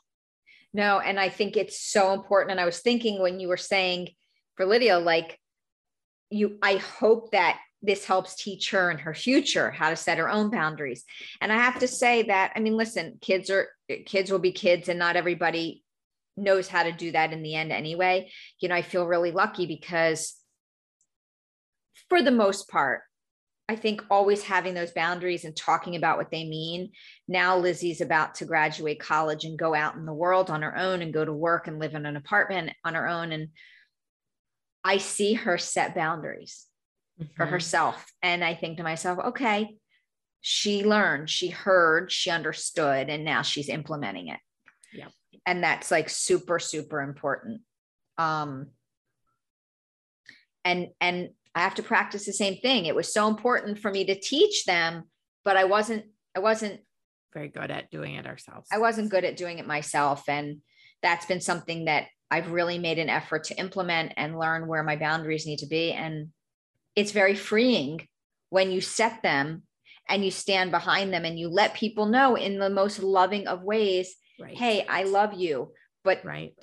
No, 0.74 0.98
and 0.98 1.18
I 1.18 1.30
think 1.30 1.56
it's 1.56 1.80
so 1.80 2.12
important. 2.12 2.50
And 2.50 2.60
I 2.60 2.66
was 2.66 2.80
thinking 2.80 3.22
when 3.22 3.40
you 3.40 3.48
were 3.48 3.56
saying 3.56 4.08
for 4.56 4.66
Lydia, 4.66 4.98
like 4.98 5.38
you 6.34 6.58
i 6.62 6.76
hope 6.76 7.30
that 7.32 7.58
this 7.82 8.04
helps 8.04 8.34
teach 8.34 8.70
her 8.70 8.90
in 8.90 8.98
her 8.98 9.14
future 9.14 9.70
how 9.70 9.90
to 9.90 9.96
set 9.96 10.18
her 10.18 10.28
own 10.28 10.50
boundaries 10.50 11.04
and 11.40 11.52
i 11.52 11.56
have 11.56 11.78
to 11.78 11.88
say 11.88 12.22
that 12.24 12.52
i 12.56 12.60
mean 12.60 12.76
listen 12.76 13.18
kids 13.20 13.50
are 13.50 13.68
kids 14.06 14.30
will 14.30 14.38
be 14.38 14.52
kids 14.52 14.88
and 14.88 14.98
not 14.98 15.16
everybody 15.16 15.82
knows 16.36 16.66
how 16.66 16.82
to 16.82 16.92
do 16.92 17.12
that 17.12 17.32
in 17.32 17.42
the 17.42 17.54
end 17.54 17.72
anyway 17.72 18.28
you 18.60 18.68
know 18.68 18.74
i 18.74 18.82
feel 18.82 19.06
really 19.06 19.30
lucky 19.30 19.66
because 19.66 20.34
for 22.08 22.22
the 22.22 22.30
most 22.30 22.68
part 22.68 23.02
I 23.68 23.76
think 23.76 24.02
always 24.10 24.42
having 24.42 24.74
those 24.74 24.92
boundaries 24.92 25.44
and 25.44 25.56
talking 25.56 25.96
about 25.96 26.18
what 26.18 26.30
they 26.30 26.44
mean. 26.44 26.92
Now 27.26 27.56
Lizzie's 27.56 28.02
about 28.02 28.34
to 28.36 28.44
graduate 28.44 29.00
college 29.00 29.44
and 29.44 29.58
go 29.58 29.74
out 29.74 29.94
in 29.94 30.04
the 30.04 30.12
world 30.12 30.50
on 30.50 30.62
her 30.62 30.76
own 30.76 31.00
and 31.00 31.14
go 31.14 31.24
to 31.24 31.32
work 31.32 31.66
and 31.66 31.78
live 31.78 31.94
in 31.94 32.04
an 32.04 32.16
apartment 32.16 32.72
on 32.84 32.94
her 32.94 33.08
own. 33.08 33.32
And 33.32 33.48
I 34.84 34.98
see 34.98 35.32
her 35.32 35.56
set 35.56 35.94
boundaries 35.94 36.66
mm-hmm. 37.18 37.32
for 37.36 37.46
herself. 37.46 38.04
And 38.22 38.44
I 38.44 38.54
think 38.54 38.76
to 38.76 38.82
myself, 38.82 39.18
okay, 39.18 39.76
she 40.42 40.84
learned, 40.84 41.30
she 41.30 41.48
heard, 41.48 42.12
she 42.12 42.30
understood, 42.30 43.08
and 43.08 43.24
now 43.24 43.40
she's 43.40 43.70
implementing 43.70 44.28
it. 44.28 44.40
Yeah. 44.92 45.08
And 45.46 45.64
that's 45.64 45.90
like 45.90 46.10
super, 46.10 46.58
super 46.58 47.00
important. 47.00 47.62
Um, 48.18 48.68
and 50.66 50.88
and 51.00 51.30
I 51.54 51.60
have 51.60 51.74
to 51.76 51.82
practice 51.82 52.26
the 52.26 52.32
same 52.32 52.56
thing. 52.56 52.86
It 52.86 52.94
was 52.94 53.12
so 53.12 53.28
important 53.28 53.78
for 53.78 53.90
me 53.90 54.04
to 54.06 54.18
teach 54.18 54.64
them, 54.64 55.04
but 55.44 55.56
I 55.56 55.64
wasn't, 55.64 56.06
I 56.34 56.40
wasn't 56.40 56.80
very 57.32 57.48
good 57.48 57.70
at 57.70 57.90
doing 57.90 58.14
it 58.14 58.26
ourselves. 58.26 58.68
I 58.72 58.78
wasn't 58.78 59.10
good 59.10 59.24
at 59.24 59.36
doing 59.36 59.58
it 59.58 59.66
myself. 59.66 60.24
And 60.28 60.58
that's 61.02 61.26
been 61.26 61.40
something 61.40 61.84
that 61.84 62.06
I've 62.30 62.50
really 62.50 62.78
made 62.78 62.98
an 62.98 63.08
effort 63.08 63.44
to 63.44 63.58
implement 63.58 64.14
and 64.16 64.38
learn 64.38 64.66
where 64.66 64.82
my 64.82 64.96
boundaries 64.96 65.46
need 65.46 65.60
to 65.60 65.66
be. 65.66 65.92
And 65.92 66.28
it's 66.96 67.12
very 67.12 67.34
freeing 67.34 68.06
when 68.50 68.70
you 68.70 68.80
set 68.80 69.22
them 69.22 69.62
and 70.08 70.24
you 70.24 70.30
stand 70.30 70.70
behind 70.70 71.12
them 71.12 71.24
and 71.24 71.38
you 71.38 71.48
let 71.48 71.74
people 71.74 72.06
know 72.06 72.36
in 72.36 72.58
the 72.58 72.70
most 72.70 73.02
loving 73.02 73.46
of 73.46 73.62
ways 73.62 74.14
right. 74.40 74.56
hey 74.56 74.86
i 74.88 75.04
love 75.04 75.34
you 75.34 75.72
but 76.02 76.24
right 76.24 76.54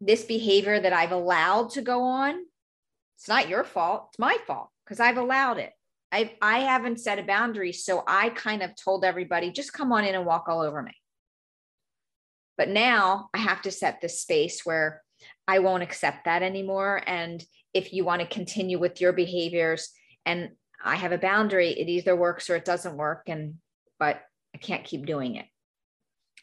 this 0.00 0.24
behavior 0.24 0.78
that 0.80 0.92
i've 0.92 1.12
allowed 1.12 1.70
to 1.70 1.82
go 1.82 2.02
on 2.02 2.34
it's 3.16 3.28
not 3.28 3.48
your 3.48 3.64
fault. 3.64 4.08
It's 4.10 4.18
my 4.18 4.36
fault 4.46 4.68
because 4.84 5.00
I've 5.00 5.16
allowed 5.16 5.58
it. 5.58 5.72
I 6.12 6.34
I 6.40 6.60
haven't 6.60 7.00
set 7.00 7.18
a 7.18 7.22
boundary, 7.22 7.72
so 7.72 8.04
I 8.06 8.30
kind 8.30 8.62
of 8.62 8.70
told 8.76 9.04
everybody 9.04 9.50
just 9.50 9.72
come 9.72 9.92
on 9.92 10.04
in 10.04 10.14
and 10.14 10.26
walk 10.26 10.48
all 10.48 10.60
over 10.60 10.82
me. 10.82 10.92
But 12.56 12.68
now 12.68 13.28
I 13.34 13.38
have 13.38 13.62
to 13.62 13.70
set 13.70 14.00
this 14.00 14.20
space 14.20 14.64
where 14.64 15.02
I 15.48 15.58
won't 15.58 15.82
accept 15.82 16.24
that 16.24 16.42
anymore. 16.42 17.02
And 17.06 17.44
if 17.74 17.92
you 17.92 18.04
want 18.04 18.22
to 18.22 18.26
continue 18.26 18.78
with 18.78 19.00
your 19.00 19.12
behaviors 19.12 19.90
and 20.24 20.50
I 20.82 20.96
have 20.96 21.12
a 21.12 21.18
boundary, 21.18 21.70
it 21.70 21.88
either 21.88 22.16
works 22.16 22.48
or 22.48 22.56
it 22.56 22.64
doesn't 22.64 22.96
work. 22.96 23.24
And 23.26 23.56
but 23.98 24.22
I 24.54 24.58
can't 24.58 24.84
keep 24.84 25.06
doing 25.06 25.36
it. 25.36 25.46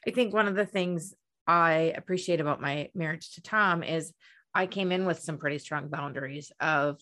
I 0.08 0.12
think 0.12 0.34
one 0.34 0.48
of 0.48 0.56
the 0.56 0.66
things 0.66 1.14
I 1.48 1.94
appreciate 1.96 2.42
about 2.42 2.62
my 2.62 2.90
marriage 2.94 3.34
to 3.36 3.42
Tom 3.42 3.84
is 3.84 4.14
I 4.54 4.68
came 4.68 4.92
in 4.92 5.06
with 5.06 5.20
some 5.20 5.38
pretty 5.38 5.60
strong 5.60 5.88
boundaries 5.90 6.52
of 6.60 7.00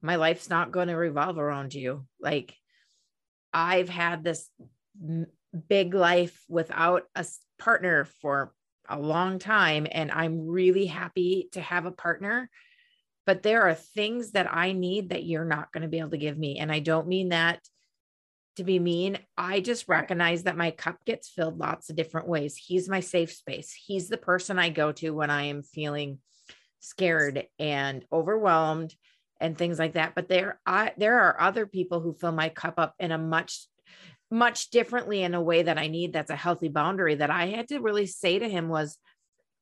my 0.00 0.16
life's 0.16 0.48
not 0.48 0.72
going 0.72 0.88
to 0.88 0.96
revolve 0.96 1.38
around 1.38 1.74
you. 1.74 2.06
Like 2.20 2.54
I've 3.52 3.88
had 3.88 4.24
this 4.24 4.48
big 5.68 5.94
life 5.94 6.40
without 6.48 7.04
a 7.14 7.26
partner 7.58 8.04
for 8.20 8.52
a 8.88 8.98
long 8.98 9.38
time 9.38 9.86
and 9.90 10.10
I'm 10.10 10.46
really 10.46 10.86
happy 10.86 11.48
to 11.52 11.60
have 11.60 11.84
a 11.84 11.92
partner. 11.92 12.48
But 13.26 13.42
there 13.42 13.62
are 13.62 13.74
things 13.74 14.30
that 14.32 14.52
I 14.52 14.72
need 14.72 15.10
that 15.10 15.24
you're 15.24 15.44
not 15.44 15.70
going 15.72 15.82
to 15.82 15.88
be 15.88 15.98
able 15.98 16.10
to 16.10 16.18
give 16.18 16.38
me. 16.38 16.58
And 16.58 16.72
I 16.72 16.78
don't 16.78 17.08
mean 17.08 17.28
that 17.30 17.60
to 18.56 18.64
be 18.64 18.78
mean. 18.78 19.18
I 19.36 19.60
just 19.60 19.88
recognize 19.88 20.44
that 20.44 20.56
my 20.56 20.70
cup 20.70 21.04
gets 21.04 21.28
filled 21.28 21.58
lots 21.58 21.90
of 21.90 21.96
different 21.96 22.28
ways. 22.28 22.56
He's 22.56 22.88
my 22.88 23.00
safe 23.00 23.32
space. 23.32 23.74
He's 23.74 24.08
the 24.08 24.16
person 24.16 24.58
I 24.58 24.70
go 24.70 24.92
to 24.92 25.10
when 25.10 25.28
I 25.28 25.44
am 25.44 25.62
feeling 25.62 26.20
scared 26.80 27.46
and 27.58 28.04
overwhelmed 28.12 28.94
and 29.40 29.56
things 29.56 29.78
like 29.78 29.94
that. 29.94 30.14
But 30.14 30.28
there 30.28 30.60
I 30.66 30.92
there 30.96 31.20
are 31.20 31.40
other 31.40 31.66
people 31.66 32.00
who 32.00 32.14
fill 32.14 32.32
my 32.32 32.48
cup 32.48 32.74
up 32.78 32.94
in 32.98 33.12
a 33.12 33.18
much 33.18 33.66
much 34.30 34.70
differently 34.70 35.22
in 35.22 35.34
a 35.34 35.40
way 35.40 35.62
that 35.62 35.78
I 35.78 35.86
need 35.86 36.12
that's 36.12 36.30
a 36.30 36.36
healthy 36.36 36.68
boundary 36.68 37.14
that 37.14 37.30
I 37.30 37.46
had 37.46 37.68
to 37.68 37.78
really 37.78 38.06
say 38.06 38.38
to 38.38 38.48
him 38.48 38.68
was 38.68 38.98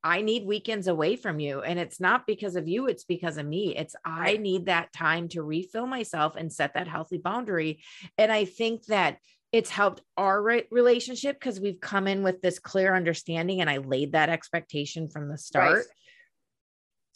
I 0.02 0.22
need 0.22 0.46
weekends 0.46 0.88
away 0.88 1.16
from 1.16 1.40
you. 1.40 1.62
And 1.62 1.78
it's 1.78 2.00
not 2.00 2.26
because 2.26 2.56
of 2.56 2.68
you 2.68 2.86
it's 2.86 3.04
because 3.04 3.38
of 3.38 3.46
me. 3.46 3.76
It's 3.76 3.94
I 4.04 4.36
need 4.38 4.66
that 4.66 4.92
time 4.92 5.28
to 5.30 5.42
refill 5.42 5.86
myself 5.86 6.36
and 6.36 6.52
set 6.52 6.74
that 6.74 6.88
healthy 6.88 7.18
boundary. 7.18 7.82
And 8.18 8.32
I 8.32 8.44
think 8.44 8.86
that 8.86 9.18
it's 9.52 9.70
helped 9.70 10.02
our 10.16 10.42
relationship 10.70 11.38
because 11.38 11.60
we've 11.60 11.80
come 11.80 12.08
in 12.08 12.22
with 12.24 12.42
this 12.42 12.58
clear 12.58 12.94
understanding 12.94 13.60
and 13.60 13.70
I 13.70 13.78
laid 13.78 14.12
that 14.12 14.28
expectation 14.28 15.08
from 15.08 15.28
the 15.28 15.38
start. 15.38 15.76
right 15.76 15.84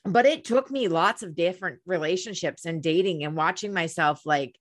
but 0.04 0.26
it 0.26 0.44
took 0.44 0.70
me 0.70 0.88
lots 0.88 1.22
of 1.22 1.34
different 1.34 1.80
relationships 1.86 2.64
and 2.64 2.82
dating 2.82 3.24
and 3.24 3.36
watching 3.36 3.72
myself 3.72 4.22
like 4.24 4.56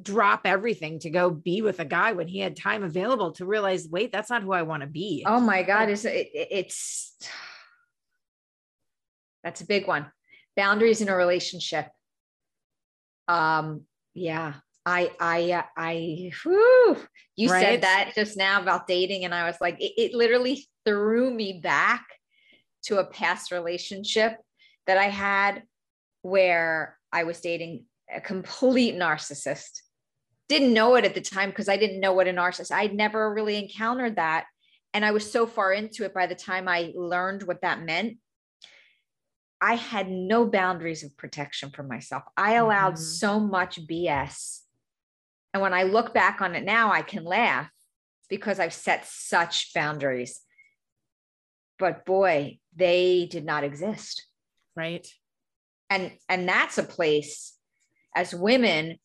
drop 0.00 0.42
everything 0.44 0.98
to 1.00 1.10
go 1.10 1.30
be 1.30 1.62
with 1.62 1.80
a 1.80 1.84
guy 1.84 2.12
when 2.12 2.28
he 2.28 2.38
had 2.38 2.56
time 2.56 2.82
available 2.82 3.32
to 3.32 3.46
realize 3.46 3.88
wait 3.88 4.12
that's 4.12 4.30
not 4.30 4.42
who 4.42 4.52
i 4.52 4.62
want 4.62 4.82
to 4.82 4.88
be. 4.88 5.24
Oh 5.26 5.40
my 5.40 5.62
god 5.62 5.90
it's 5.90 6.04
it, 6.04 6.28
it's 6.32 7.16
that's 9.44 9.60
a 9.60 9.66
big 9.66 9.86
one. 9.86 10.10
Boundaries 10.56 11.00
in 11.00 11.08
a 11.08 11.16
relationship. 11.16 11.86
Um 13.28 13.82
yeah 14.14 14.54
i 14.88 15.10
i 15.20 15.52
uh, 15.52 15.62
i 15.76 16.30
whew, 16.42 16.96
you 17.36 17.50
right? 17.50 17.62
said 17.62 17.80
that 17.82 18.12
just 18.14 18.36
now 18.36 18.60
about 18.60 18.86
dating 18.86 19.24
and 19.24 19.34
i 19.34 19.46
was 19.46 19.56
like 19.60 19.76
it, 19.80 19.92
it 19.96 20.14
literally 20.14 20.66
threw 20.84 21.30
me 21.30 21.60
back 21.62 22.04
to 22.84 22.98
a 22.98 23.04
past 23.04 23.50
relationship 23.50 24.36
that 24.86 24.98
I 24.98 25.08
had 25.08 25.62
where 26.22 26.98
I 27.12 27.24
was 27.24 27.40
dating 27.40 27.84
a 28.12 28.20
complete 28.20 28.94
narcissist. 28.94 29.82
Didn't 30.48 30.72
know 30.72 30.94
it 30.96 31.04
at 31.04 31.14
the 31.14 31.20
time 31.20 31.50
because 31.50 31.68
I 31.68 31.76
didn't 31.76 32.00
know 32.00 32.12
what 32.12 32.28
a 32.28 32.32
narcissist. 32.32 32.72
I'd 32.72 32.94
never 32.94 33.32
really 33.32 33.56
encountered 33.56 34.16
that. 34.16 34.46
And 34.94 35.04
I 35.04 35.10
was 35.10 35.30
so 35.30 35.46
far 35.46 35.72
into 35.72 36.04
it 36.04 36.14
by 36.14 36.26
the 36.26 36.34
time 36.34 36.68
I 36.68 36.92
learned 36.96 37.42
what 37.42 37.60
that 37.60 37.82
meant. 37.82 38.16
I 39.60 39.74
had 39.74 40.08
no 40.08 40.46
boundaries 40.46 41.02
of 41.02 41.16
protection 41.16 41.70
for 41.70 41.82
myself. 41.82 42.22
I 42.36 42.54
allowed 42.54 42.94
mm-hmm. 42.94 43.02
so 43.02 43.40
much 43.40 43.86
BS. 43.86 44.60
And 45.52 45.62
when 45.62 45.74
I 45.74 45.82
look 45.82 46.14
back 46.14 46.40
on 46.40 46.54
it 46.54 46.64
now, 46.64 46.92
I 46.92 47.02
can 47.02 47.24
laugh 47.24 47.68
because 48.30 48.60
I've 48.60 48.72
set 48.72 49.06
such 49.06 49.74
boundaries 49.74 50.40
but 51.78 52.04
boy, 52.04 52.58
they 52.78 53.26
did 53.30 53.44
not 53.44 53.64
exist. 53.64 54.24
Right. 54.76 55.06
And 55.90 56.12
and 56.28 56.48
that's 56.48 56.78
a 56.78 56.82
place 56.82 57.54
as 58.14 58.34
women 58.34 58.98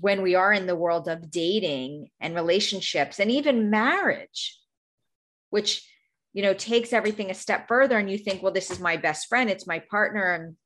when 0.00 0.22
we 0.22 0.34
are 0.34 0.52
in 0.52 0.66
the 0.66 0.76
world 0.76 1.08
of 1.08 1.30
dating 1.30 2.08
and 2.20 2.34
relationships 2.34 3.20
and 3.20 3.30
even 3.30 3.70
marriage 3.70 4.58
which 5.50 5.88
you 6.32 6.42
know 6.42 6.52
takes 6.52 6.92
everything 6.92 7.30
a 7.30 7.34
step 7.34 7.68
further 7.68 7.96
and 7.96 8.10
you 8.10 8.18
think 8.18 8.42
well 8.42 8.52
this 8.52 8.72
is 8.72 8.80
my 8.80 8.96
best 8.96 9.28
friend 9.28 9.50
it's 9.50 9.66
my 9.66 9.78
partner. 9.90 10.32
And 10.32 10.56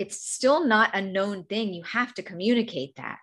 it's 0.00 0.24
still 0.26 0.66
not 0.66 0.96
a 0.96 1.02
known 1.02 1.44
thing. 1.44 1.74
You 1.74 1.82
have 1.82 2.14
to 2.14 2.22
communicate 2.22 2.96
that. 2.96 3.18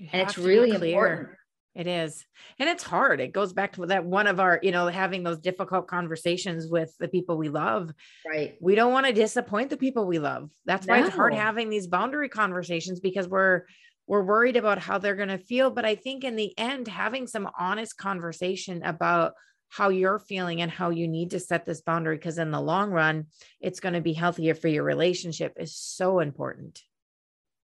And 0.00 0.22
it's 0.22 0.38
really 0.38 0.70
important 0.70 1.28
it 1.76 1.86
is. 1.86 2.24
And 2.58 2.68
it's 2.68 2.82
hard. 2.82 3.20
It 3.20 3.32
goes 3.32 3.52
back 3.52 3.74
to 3.74 3.86
that 3.86 4.06
one 4.06 4.26
of 4.26 4.40
our, 4.40 4.58
you 4.62 4.72
know, 4.72 4.86
having 4.88 5.22
those 5.22 5.38
difficult 5.38 5.86
conversations 5.86 6.68
with 6.68 6.96
the 6.98 7.08
people 7.08 7.36
we 7.36 7.50
love. 7.50 7.92
Right. 8.26 8.56
We 8.60 8.74
don't 8.74 8.92
want 8.92 9.06
to 9.06 9.12
disappoint 9.12 9.68
the 9.68 9.76
people 9.76 10.06
we 10.06 10.18
love. 10.18 10.50
That's 10.64 10.86
why 10.86 11.00
it's 11.00 11.14
hard 11.14 11.34
having 11.34 11.68
these 11.68 11.86
boundary 11.86 12.30
conversations 12.30 13.00
because 13.00 13.28
we're 13.28 13.64
we're 14.06 14.22
worried 14.22 14.56
about 14.56 14.78
how 14.78 14.98
they're 14.98 15.16
going 15.16 15.30
to 15.30 15.38
feel, 15.38 15.70
but 15.70 15.84
I 15.84 15.96
think 15.96 16.22
in 16.22 16.36
the 16.36 16.56
end 16.56 16.86
having 16.86 17.26
some 17.26 17.50
honest 17.58 17.98
conversation 17.98 18.82
about 18.84 19.32
how 19.68 19.88
you're 19.88 20.20
feeling 20.20 20.62
and 20.62 20.70
how 20.70 20.90
you 20.90 21.08
need 21.08 21.32
to 21.32 21.40
set 21.40 21.66
this 21.66 21.80
boundary 21.80 22.16
because 22.16 22.38
in 22.38 22.52
the 22.52 22.60
long 22.60 22.92
run 22.92 23.26
it's 23.60 23.80
going 23.80 23.94
to 23.94 24.00
be 24.00 24.12
healthier 24.12 24.54
for 24.54 24.68
your 24.68 24.84
relationship 24.84 25.54
is 25.58 25.76
so 25.76 26.20
important. 26.20 26.80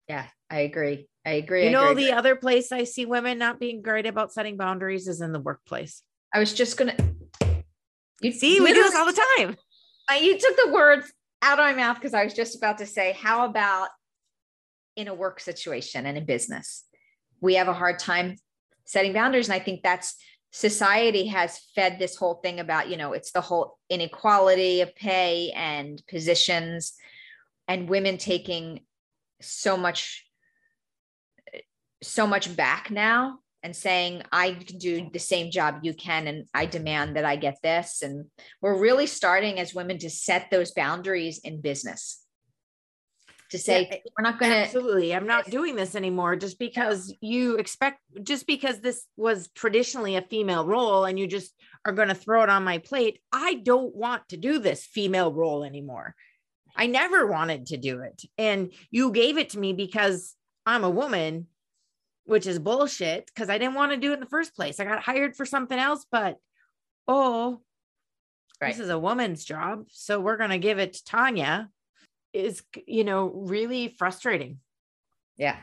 Yeah, 0.08 0.26
I 0.52 0.60
agree. 0.60 1.08
I 1.26 1.32
agree. 1.32 1.64
You 1.64 1.70
I 1.70 1.72
know, 1.72 1.92
agree, 1.92 2.08
the 2.08 2.14
other 2.14 2.36
place 2.36 2.74
I 2.74 2.84
see 2.84 3.06
women 3.06 3.38
not 3.38 3.60
being 3.60 3.82
great 3.82 4.06
about 4.06 4.34
setting 4.34 4.58
boundaries 4.58 5.08
is 5.08 5.22
in 5.22 5.32
the 5.32 5.40
workplace. 5.40 6.04
I 6.34 6.40
was 6.40 6.54
just 6.54 6.78
gonna. 6.78 6.96
You 8.22 8.34
see, 8.34 8.60
we 8.60 8.74
do 8.74 8.84
this 8.84 8.96
all 8.96 9.06
the 9.06 9.24
time. 9.38 9.56
Uh, 10.12 10.16
you 10.16 10.38
took 10.38 10.58
the 10.58 10.72
words 10.74 11.12
out 11.42 11.58
of 11.58 11.66
my 11.66 11.74
mouth 11.74 11.96
because 11.96 12.14
I 12.14 12.26
was 12.26 12.34
just 12.34 12.58
about 12.58 12.80
to 12.80 12.86
say, 12.86 13.14
how 13.14 13.46
about 13.46 13.90
in 14.98 15.08
a 15.08 15.14
work 15.14 15.40
situation 15.40 16.06
and 16.06 16.18
in 16.18 16.26
business? 16.26 16.84
We 17.40 17.56
have 17.56 17.70
a 17.70 17.74
hard 17.74 17.98
time 17.98 18.36
setting 18.86 19.14
boundaries, 19.14 19.48
and 19.48 19.56
I 19.56 19.64
think 19.64 19.84
that's 19.84 20.16
society 20.52 21.28
has 21.28 21.60
fed 21.76 21.98
this 21.98 22.18
whole 22.18 22.36
thing 22.36 22.60
about 22.60 22.90
you 22.90 22.98
know 22.98 23.14
it's 23.14 23.32
the 23.32 23.40
whole 23.40 23.78
inequality 23.90 24.82
of 24.82 24.94
pay 24.96 25.52
and 25.56 26.04
positions 26.10 26.94
and 27.70 27.88
women 27.88 28.18
taking 28.18 28.82
so 29.40 29.78
much 29.78 30.26
so 32.02 32.26
much 32.26 32.56
back 32.56 32.90
now 32.90 33.40
and 33.64 33.76
saying 33.76 34.24
i 34.32 34.52
can 34.52 34.78
do 34.78 35.10
the 35.12 35.20
same 35.20 35.52
job 35.52 35.80
you 35.84 35.94
can 35.94 36.28
and 36.28 36.48
i 36.54 36.66
demand 36.66 37.16
that 37.16 37.26
i 37.26 37.36
get 37.36 37.58
this. 37.62 38.02
And 38.02 38.26
we're 38.62 38.80
really 38.80 39.08
starting 39.08 39.60
as 39.60 39.74
women 39.74 39.98
to 40.00 40.10
set 40.10 40.50
those 40.50 40.72
boundaries 40.72 41.40
in 41.44 41.62
business. 41.62 42.18
To 43.52 43.60
say 43.60 43.88
yeah, 43.92 43.98
we're 44.18 44.24
not 44.24 44.40
going 44.40 44.52
to 44.54 44.60
absolutely 44.60 45.14
i'm 45.14 45.28
not 45.28 45.50
doing 45.50 45.76
this 45.76 45.94
anymore 45.94 46.38
just 46.38 46.58
because 46.58 47.14
you 47.20 47.58
expect 47.58 48.00
just 48.24 48.48
because 48.48 48.80
this 48.80 49.06
was 49.18 49.50
traditionally 49.54 50.16
a 50.16 50.22
female 50.22 50.66
role 50.66 51.04
and 51.04 51.20
you 51.20 51.28
just 51.28 51.54
are 51.86 51.92
going 51.92 52.08
to 52.08 52.16
throw 52.16 52.44
it 52.44 52.50
on 52.50 52.64
my 52.64 52.78
plate 52.78 53.20
i 53.34 53.56
don't 53.56 53.94
want 53.94 54.28
to 54.30 54.38
do 54.38 54.60
this 54.60 54.86
female 54.86 55.34
role 55.34 55.64
anymore. 55.64 56.16
I 56.74 56.88
never 56.88 57.28
wanted 57.28 57.66
to 57.68 57.78
do 57.78 58.00
it. 58.00 58.24
And 58.38 58.72
you 58.90 59.12
gave 59.12 59.38
it 59.38 59.50
to 59.50 59.60
me 59.60 59.74
because 59.74 60.34
i'm 60.66 60.86
a 60.86 60.90
woman 60.90 61.48
which 62.26 62.48
is 62.48 62.60
bullshit 62.60 63.26
because 63.28 63.50
i 63.50 63.58
didn't 63.58 63.76
want 63.76 63.92
to 63.92 63.98
do 63.98 64.12
it 64.12 64.16
in 64.16 64.20
the 64.20 64.26
first 64.26 64.56
place. 64.56 64.80
I 64.80 64.86
got 64.86 65.04
hired 65.04 65.36
for 65.36 65.46
something 65.46 65.78
else 65.78 66.06
but 66.12 66.38
oh 67.08 67.62
right. 68.62 68.72
this 68.72 68.80
is 68.80 68.90
a 68.90 69.00
woman's 69.00 69.44
job 69.44 69.86
so 69.90 70.20
we're 70.20 70.38
going 70.38 70.52
to 70.52 70.58
give 70.58 70.80
it 70.80 70.94
to 70.94 71.04
tonya 71.04 71.68
is 72.34 72.64
you 72.86 73.04
know 73.04 73.32
really 73.34 73.96
frustrating. 73.98 74.60
Yeah. 75.38 75.58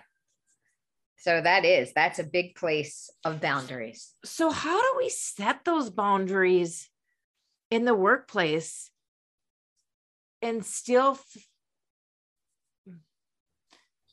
So 1.18 1.40
that 1.40 1.64
is 1.64 1.92
that's 1.92 2.18
a 2.18 2.24
big 2.24 2.54
place 2.54 3.10
of 3.24 3.40
boundaries. 3.40 4.14
So 4.24 4.50
how 4.50 4.80
do 4.80 4.94
we 4.98 5.08
set 5.08 5.64
those 5.64 5.90
boundaries 5.90 6.88
in 7.70 7.84
the 7.84 7.94
workplace 7.94 8.90
and 10.40 10.64
still 10.64 11.18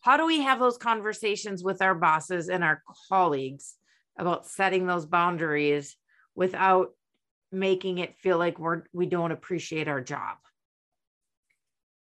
how 0.05 0.17
do 0.17 0.25
we 0.27 0.41
have 0.41 0.59
those 0.59 0.77
conversations 0.77 1.63
with 1.63 1.81
our 1.81 1.95
bosses 1.95 2.47
and 2.47 2.63
our 2.63 2.83
colleagues 3.09 3.73
about 4.19 4.45
setting 4.45 4.85
those 4.85 5.07
boundaries 5.07 5.97
without 6.35 6.89
making 7.51 7.97
it 7.97 8.15
feel 8.17 8.37
like 8.37 8.59
we're 8.59 8.83
we 8.93 9.07
don't 9.07 9.31
appreciate 9.31 9.87
our 9.87 10.01
job 10.01 10.37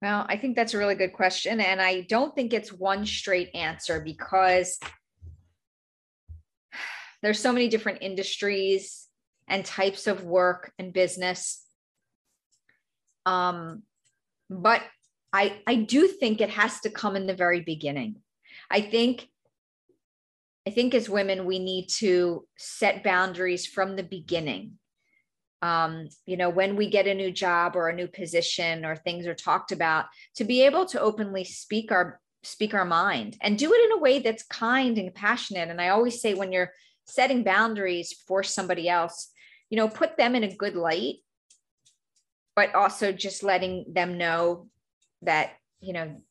well, 0.03 0.25
I 0.27 0.35
think 0.35 0.57
that's 0.57 0.73
a 0.73 0.77
really 0.77 0.95
good 0.95 1.13
question. 1.13 1.62
And 1.62 1.81
I 1.81 2.01
don't 2.01 2.35
think 2.35 2.51
it's 2.51 2.73
one 2.73 3.05
straight 3.05 3.55
answer 3.55 4.01
because 4.01 4.77
there's 7.21 7.39
so 7.39 7.53
many 7.53 7.69
different 7.69 8.00
industries 8.01 9.07
and 9.47 9.63
types 9.63 10.07
of 10.07 10.25
work 10.25 10.73
and 10.77 10.91
business. 10.91 11.65
Um, 13.25 13.83
but 14.50 14.81
I, 15.33 15.59
I 15.65 15.75
do 15.75 16.07
think 16.07 16.39
it 16.39 16.51
has 16.51 16.79
to 16.81 16.89
come 16.89 17.15
in 17.15 17.25
the 17.27 17.33
very 17.33 17.61
beginning. 17.61 18.17
I 18.69 18.81
think 18.81 19.27
I 20.65 20.69
think 20.69 20.93
as 20.93 21.09
women, 21.09 21.45
we 21.45 21.59
need 21.59 21.87
to 21.97 22.47
set 22.57 23.03
boundaries 23.03 23.65
from 23.65 23.97
the 23.97 24.03
beginning 24.03 24.77
um, 25.63 26.09
you 26.25 26.35
know, 26.35 26.49
when 26.49 26.75
we 26.75 26.89
get 26.89 27.07
a 27.07 27.13
new 27.13 27.31
job 27.31 27.77
or 27.77 27.87
a 27.87 27.95
new 27.95 28.07
position 28.07 28.83
or 28.83 28.97
things 28.97 29.25
are 29.25 29.33
talked 29.33 29.71
about, 29.71 30.07
to 30.35 30.43
be 30.43 30.63
able 30.63 30.85
to 30.87 30.99
openly 30.99 31.45
speak 31.45 31.89
our 31.89 32.19
speak 32.43 32.73
our 32.73 32.83
mind 32.83 33.37
and 33.39 33.57
do 33.57 33.71
it 33.71 33.85
in 33.85 33.97
a 33.97 34.01
way 34.01 34.19
that's 34.19 34.43
kind 34.43 34.97
and 34.97 35.15
passionate. 35.15 35.69
And 35.69 35.79
I 35.79 35.87
always 35.87 36.21
say 36.21 36.33
when 36.33 36.51
you're 36.51 36.73
setting 37.05 37.45
boundaries 37.45 38.13
for 38.27 38.43
somebody 38.43 38.89
else, 38.89 39.29
you 39.69 39.77
know, 39.77 39.87
put 39.87 40.17
them 40.17 40.35
in 40.35 40.43
a 40.43 40.53
good 40.53 40.75
light, 40.75 41.19
but 42.57 42.75
also 42.75 43.13
just 43.13 43.41
letting 43.41 43.85
them 43.87 44.17
know 44.17 44.67
that, 45.25 45.53
you 45.80 45.94
know, 45.94 46.22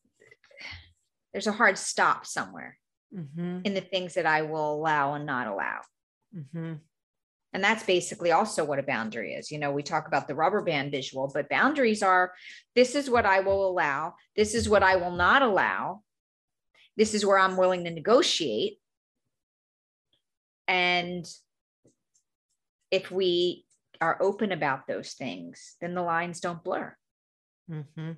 there's 1.31 1.47
a 1.47 1.51
hard 1.51 1.77
stop 1.77 2.25
somewhere 2.25 2.77
mm-hmm. 3.15 3.59
in 3.63 3.73
the 3.73 3.81
things 3.81 4.13
that 4.13 4.25
I 4.25 4.43
will 4.43 4.75
allow 4.75 5.13
and 5.13 5.25
not 5.25 5.47
allow. 5.47 5.79
Mm-hmm. 6.35 6.73
And 7.53 7.63
that's 7.63 7.83
basically 7.83 8.31
also 8.31 8.63
what 8.63 8.79
a 8.79 8.83
boundary 8.83 9.33
is. 9.33 9.51
You 9.51 9.59
know, 9.59 9.71
we 9.71 9.83
talk 9.83 10.07
about 10.07 10.27
the 10.27 10.35
rubber 10.35 10.63
band 10.63 10.91
visual, 10.91 11.29
but 11.31 11.49
boundaries 11.49 12.01
are 12.01 12.33
this 12.75 12.95
is 12.95 13.09
what 13.09 13.25
I 13.25 13.41
will 13.41 13.67
allow, 13.69 14.15
this 14.35 14.55
is 14.55 14.67
what 14.67 14.81
I 14.81 14.95
will 14.95 15.11
not 15.11 15.43
allow, 15.43 16.01
this 16.97 17.13
is 17.13 17.25
where 17.25 17.37
I'm 17.37 17.57
willing 17.57 17.83
to 17.83 17.91
negotiate. 17.91 18.79
And 20.67 21.27
if 22.89 23.11
we 23.11 23.65
are 24.01 24.17
open 24.21 24.51
about 24.51 24.87
those 24.87 25.13
things, 25.13 25.75
then 25.79 25.93
the 25.93 26.01
lines 26.01 26.39
don't 26.39 26.63
blur. 26.63 26.95
Mm-hmm. 27.69 28.11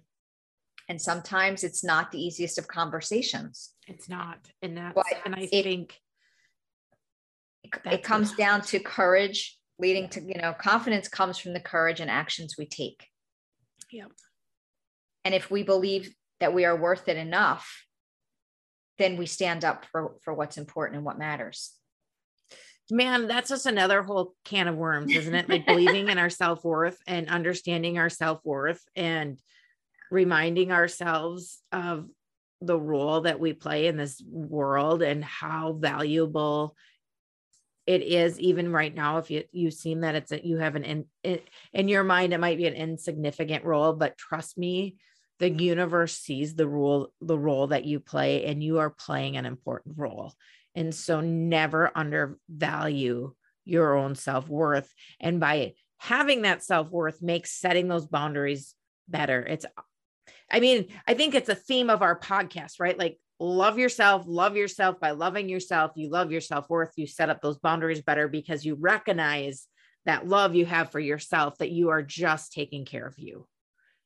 And 0.88 1.02
sometimes 1.02 1.64
it's 1.64 1.84
not 1.84 2.12
the 2.12 2.24
easiest 2.24 2.58
of 2.60 2.68
conversations. 2.68 3.72
It's 3.88 4.08
not. 4.08 4.38
And 4.62 4.78
that's, 4.78 4.94
but 4.96 5.06
and 5.26 5.34
I 5.34 5.48
think 5.48 6.00
it 7.86 8.04
comes 8.04 8.34
down 8.34 8.62
to 8.62 8.80
courage 8.80 9.58
leading 9.80 10.08
to 10.10 10.22
you 10.22 10.40
know 10.40 10.54
confidence 10.54 11.08
comes 11.08 11.38
from 11.38 11.54
the 11.54 11.60
courage 11.60 12.00
and 12.00 12.10
actions 12.10 12.56
we 12.58 12.66
take. 12.66 13.08
Yeah 13.92 14.06
and 15.26 15.34
if 15.34 15.52
we 15.52 15.64
believe 15.64 16.14
that 16.40 16.54
we 16.54 16.64
are 16.64 16.76
worth 16.76 17.10
it 17.10 17.18
enough 17.18 17.86
then 18.98 19.18
we 19.18 19.26
stand 19.26 19.66
up 19.66 19.86
for 19.92 20.16
for 20.22 20.34
what's 20.34 20.58
important 20.58 20.96
and 20.96 21.06
what 21.06 21.18
matters. 21.18 21.74
Man 22.90 23.28
that's 23.28 23.50
just 23.50 23.66
another 23.66 24.04
whole 24.04 24.36
can 24.46 24.70
of 24.70 24.78
worms 24.78 25.14
isn't 25.14 25.36
it? 25.36 25.50
Like 25.50 25.66
believing 25.66 26.08
in 26.08 26.18
our 26.18 26.30
self-worth 26.30 26.98
and 27.08 27.28
understanding 27.28 27.98
our 27.98 28.10
self-worth 28.10 28.82
and 28.96 29.40
reminding 30.12 30.72
ourselves 30.72 31.62
of 31.72 32.08
the 32.62 32.80
role 32.80 33.22
that 33.22 33.40
we 33.40 33.54
play 33.54 33.88
in 33.88 33.98
this 33.98 34.24
world 34.28 35.02
and 35.02 35.24
how 35.24 35.74
valuable 35.74 36.76
it 37.86 38.02
is 38.02 38.40
even 38.40 38.72
right 38.72 38.94
now. 38.94 39.18
If 39.18 39.30
you 39.30 39.44
you 39.52 39.70
seem 39.70 40.02
that 40.02 40.16
it's 40.16 40.32
a, 40.32 40.46
you 40.46 40.58
have 40.58 40.76
an 40.76 41.06
in, 41.24 41.40
in 41.74 41.88
your 41.88 42.04
mind 42.04 42.34
it 42.34 42.40
might 42.40 42.58
be 42.58 42.66
an 42.66 42.74
insignificant 42.74 43.64
role 43.64 43.94
but 43.94 44.18
trust 44.18 44.58
me 44.58 44.96
the 45.40 45.50
universe 45.50 46.18
sees 46.18 46.56
the 46.56 46.68
role 46.68 47.12
the 47.22 47.38
role 47.38 47.68
that 47.68 47.86
you 47.86 48.00
play 48.00 48.46
and 48.46 48.64
you 48.64 48.80
are 48.80 48.90
playing 48.90 49.38
an 49.38 49.46
important 49.46 49.98
role. 49.98 50.34
And 50.74 50.94
so 50.94 51.22
never 51.22 51.92
undervalue 51.96 53.34
your 53.64 53.96
own 53.96 54.16
self-worth. 54.16 54.92
And 55.20 55.40
by 55.40 55.74
having 55.98 56.44
that 56.44 56.64
self-worth 56.64 57.22
makes 57.22 57.52
setting 57.52 57.88
those 57.88 58.08
boundaries 58.08 58.76
better. 59.08 59.42
It's 59.42 59.66
i 60.52 60.60
mean 60.60 60.88
i 61.08 61.14
think 61.14 61.34
it's 61.34 61.50
a 61.50 61.56
theme 61.56 61.90
of 61.90 62.02
our 62.02 62.20
podcast 62.20 62.80
right 62.80 62.98
like 62.98 63.18
love 63.40 63.78
yourself, 63.78 64.24
love 64.28 64.56
yourself 64.56 65.00
by 65.00 65.12
loving 65.12 65.50
yourself. 65.50 65.92
You 65.96 66.10
love 66.10 66.32
your 66.32 66.42
self 66.42 66.70
worth. 66.70 66.94
You 66.96 67.08
set 67.08 67.30
up 67.30 67.42
those 67.42 67.58
boundaries 67.58 68.02
better 68.02 68.28
because 68.28 68.66
you 68.66 68.76
recognize 68.76 69.68
that 70.06 70.28
love 70.28 70.56
you 70.56 70.66
have 70.66 70.92
for 70.92 71.00
yourself, 71.00 71.58
that 71.58 71.72
you 71.72 71.90
are 71.90 72.04
just 72.04 72.54
taking 72.54 72.86
care 72.86 73.06
of 73.06 73.18
you. 73.18 73.48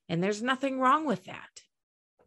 And 0.07 0.23
there's 0.23 0.41
nothing 0.41 0.79
wrong 0.79 1.05
with 1.05 1.25
that. 1.25 1.49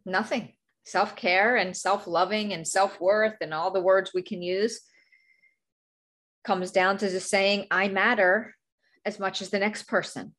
Nothing. 0.05 0.53
Self 0.85 1.15
care 1.15 1.55
and 1.55 1.75
self 1.75 2.07
loving 2.07 2.53
and 2.53 2.67
self 2.67 2.99
worth 2.99 3.35
and 3.41 3.53
all 3.53 3.71
the 3.71 3.81
words 3.81 4.11
we 4.13 4.21
can 4.21 4.41
use 4.41 4.81
comes 6.43 6.71
down 6.71 6.97
to 6.97 7.09
just 7.09 7.29
saying, 7.29 7.67
I 7.71 7.87
matter 7.87 8.53
as 9.05 9.19
much 9.19 9.41
as 9.41 9.49
the 9.49 9.59
next 9.59 9.83
person. 9.83 10.35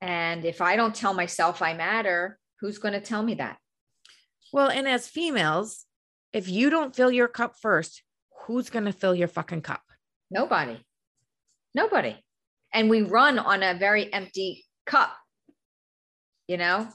And 0.00 0.44
if 0.44 0.60
I 0.60 0.76
don't 0.76 0.94
tell 0.94 1.14
myself 1.14 1.62
I 1.62 1.74
matter, 1.74 2.38
who's 2.62 2.78
going 2.78 2.94
to 2.94 3.00
tell 3.00 3.22
me 3.22 3.34
that? 3.34 3.58
Well, 4.52 4.70
and 4.70 4.86
as 4.88 5.08
females, 5.08 5.84
if 6.32 6.48
you 6.48 6.70
don't 6.70 6.94
fill 6.94 7.10
your 7.10 7.28
cup 7.28 7.56
first, 7.60 8.02
who's 8.46 8.70
going 8.70 8.84
to 8.84 8.92
fill 8.92 9.14
your 9.14 9.28
fucking 9.28 9.62
cup? 9.62 9.82
Nobody. 10.30 10.78
Nobody. 11.74 12.16
And 12.72 12.88
we 12.88 13.02
run 13.02 13.38
on 13.38 13.62
a 13.62 13.74
very 13.74 14.10
empty 14.12 14.64
cup, 14.86 15.12
you 16.46 16.56
know? 16.56 16.88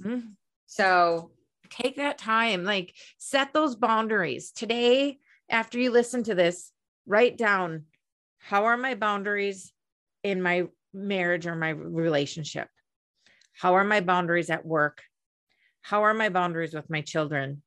Mm-hmm. 0.00 0.20
So 0.66 1.32
take 1.70 1.96
that 1.96 2.16
time, 2.16 2.62
like 2.62 2.94
set 3.18 3.52
those 3.52 3.74
boundaries. 3.74 4.52
Today, 4.52 5.18
after 5.50 5.78
you 5.78 5.90
listen 5.90 6.22
to 6.24 6.36
this, 6.36 6.70
write 7.04 7.36
down 7.36 7.86
how 8.38 8.66
are 8.66 8.76
my 8.76 8.94
boundaries 8.94 9.72
in 10.22 10.40
my 10.40 10.68
marriage 10.94 11.46
or 11.46 11.56
my 11.56 11.70
relationship? 11.70 12.68
How 13.60 13.74
are 13.74 13.84
my 13.84 14.00
boundaries 14.00 14.48
at 14.48 14.64
work? 14.64 15.02
How 15.82 16.04
are 16.04 16.14
my 16.14 16.30
boundaries 16.30 16.72
with 16.72 16.88
my 16.88 17.02
children? 17.02 17.62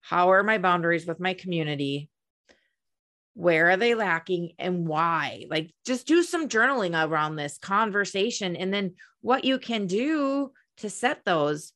How 0.00 0.32
are 0.32 0.42
my 0.42 0.56
boundaries 0.56 1.06
with 1.06 1.20
my 1.20 1.34
community? 1.34 2.08
Where 3.34 3.68
are 3.68 3.76
they 3.76 3.94
lacking 3.94 4.52
and 4.58 4.88
why? 4.88 5.44
Like, 5.50 5.74
just 5.84 6.06
do 6.06 6.22
some 6.22 6.48
journaling 6.48 6.94
around 6.96 7.36
this 7.36 7.58
conversation 7.58 8.56
and 8.56 8.72
then 8.72 8.94
what 9.20 9.44
you 9.44 9.58
can 9.58 9.86
do 9.86 10.52
to 10.78 10.88
set 10.88 11.22
those. 11.26 11.74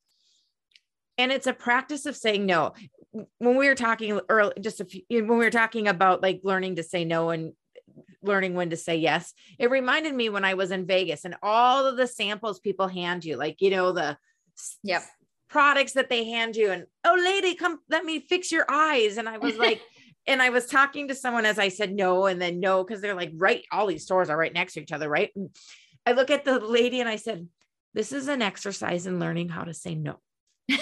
And 1.18 1.30
it's 1.30 1.46
a 1.46 1.52
practice 1.52 2.06
of 2.06 2.16
saying 2.16 2.46
no. 2.46 2.72
When 3.10 3.56
we 3.56 3.68
were 3.68 3.74
talking 3.74 4.18
early, 4.30 4.54
just 4.58 4.80
a 4.80 4.86
few, 4.86 5.02
when 5.10 5.36
we 5.36 5.44
were 5.44 5.50
talking 5.50 5.86
about 5.86 6.22
like 6.22 6.40
learning 6.44 6.76
to 6.76 6.82
say 6.82 7.04
no 7.04 7.28
and 7.28 7.52
learning 8.22 8.54
when 8.54 8.70
to 8.70 8.76
say 8.76 8.96
yes, 8.96 9.32
it 9.58 9.70
reminded 9.70 10.14
me 10.14 10.28
when 10.28 10.44
I 10.44 10.54
was 10.54 10.70
in 10.70 10.86
Vegas 10.86 11.24
and 11.24 11.36
all 11.42 11.86
of 11.86 11.96
the 11.96 12.06
samples 12.06 12.60
people 12.60 12.88
hand 12.88 13.24
you, 13.24 13.36
like, 13.36 13.60
you 13.60 13.70
know, 13.70 13.92
the 13.92 14.16
yep. 14.82 15.02
products 15.48 15.92
that 15.92 16.08
they 16.08 16.24
hand 16.24 16.56
you 16.56 16.70
and 16.70 16.86
oh 17.04 17.20
lady 17.22 17.54
come 17.54 17.78
let 17.88 18.04
me 18.04 18.20
fix 18.20 18.50
your 18.52 18.66
eyes. 18.68 19.18
And 19.18 19.28
i 19.28 19.38
was 19.38 19.56
like 19.58 19.80
and 20.26 20.42
i 20.42 20.50
was 20.50 20.66
talking 20.66 21.08
to 21.08 21.14
someone 21.14 21.46
as 21.46 21.58
i 21.58 21.68
said 21.68 21.92
no 21.92 22.26
and 22.26 22.40
then 22.40 22.60
no 22.60 22.84
because 22.84 23.00
they're 23.00 23.14
like 23.14 23.32
right 23.34 23.64
all 23.72 23.86
these 23.86 24.04
stores 24.04 24.30
are 24.30 24.36
right 24.36 24.52
next 24.52 24.74
to 24.74 24.80
each 24.80 24.92
other 24.92 25.08
right? 25.08 25.30
And 25.34 25.50
i 26.06 26.12
look 26.12 26.30
at 26.30 26.44
the 26.44 26.58
lady 26.60 27.00
and 27.00 27.08
i 27.08 27.16
said 27.16 27.48
this 27.94 28.12
is 28.12 28.28
an 28.28 28.42
exercise 28.42 29.06
in 29.06 29.18
learning 29.18 29.48
how 29.48 29.64
to 29.64 29.74
say 29.74 29.94
no. 29.94 30.18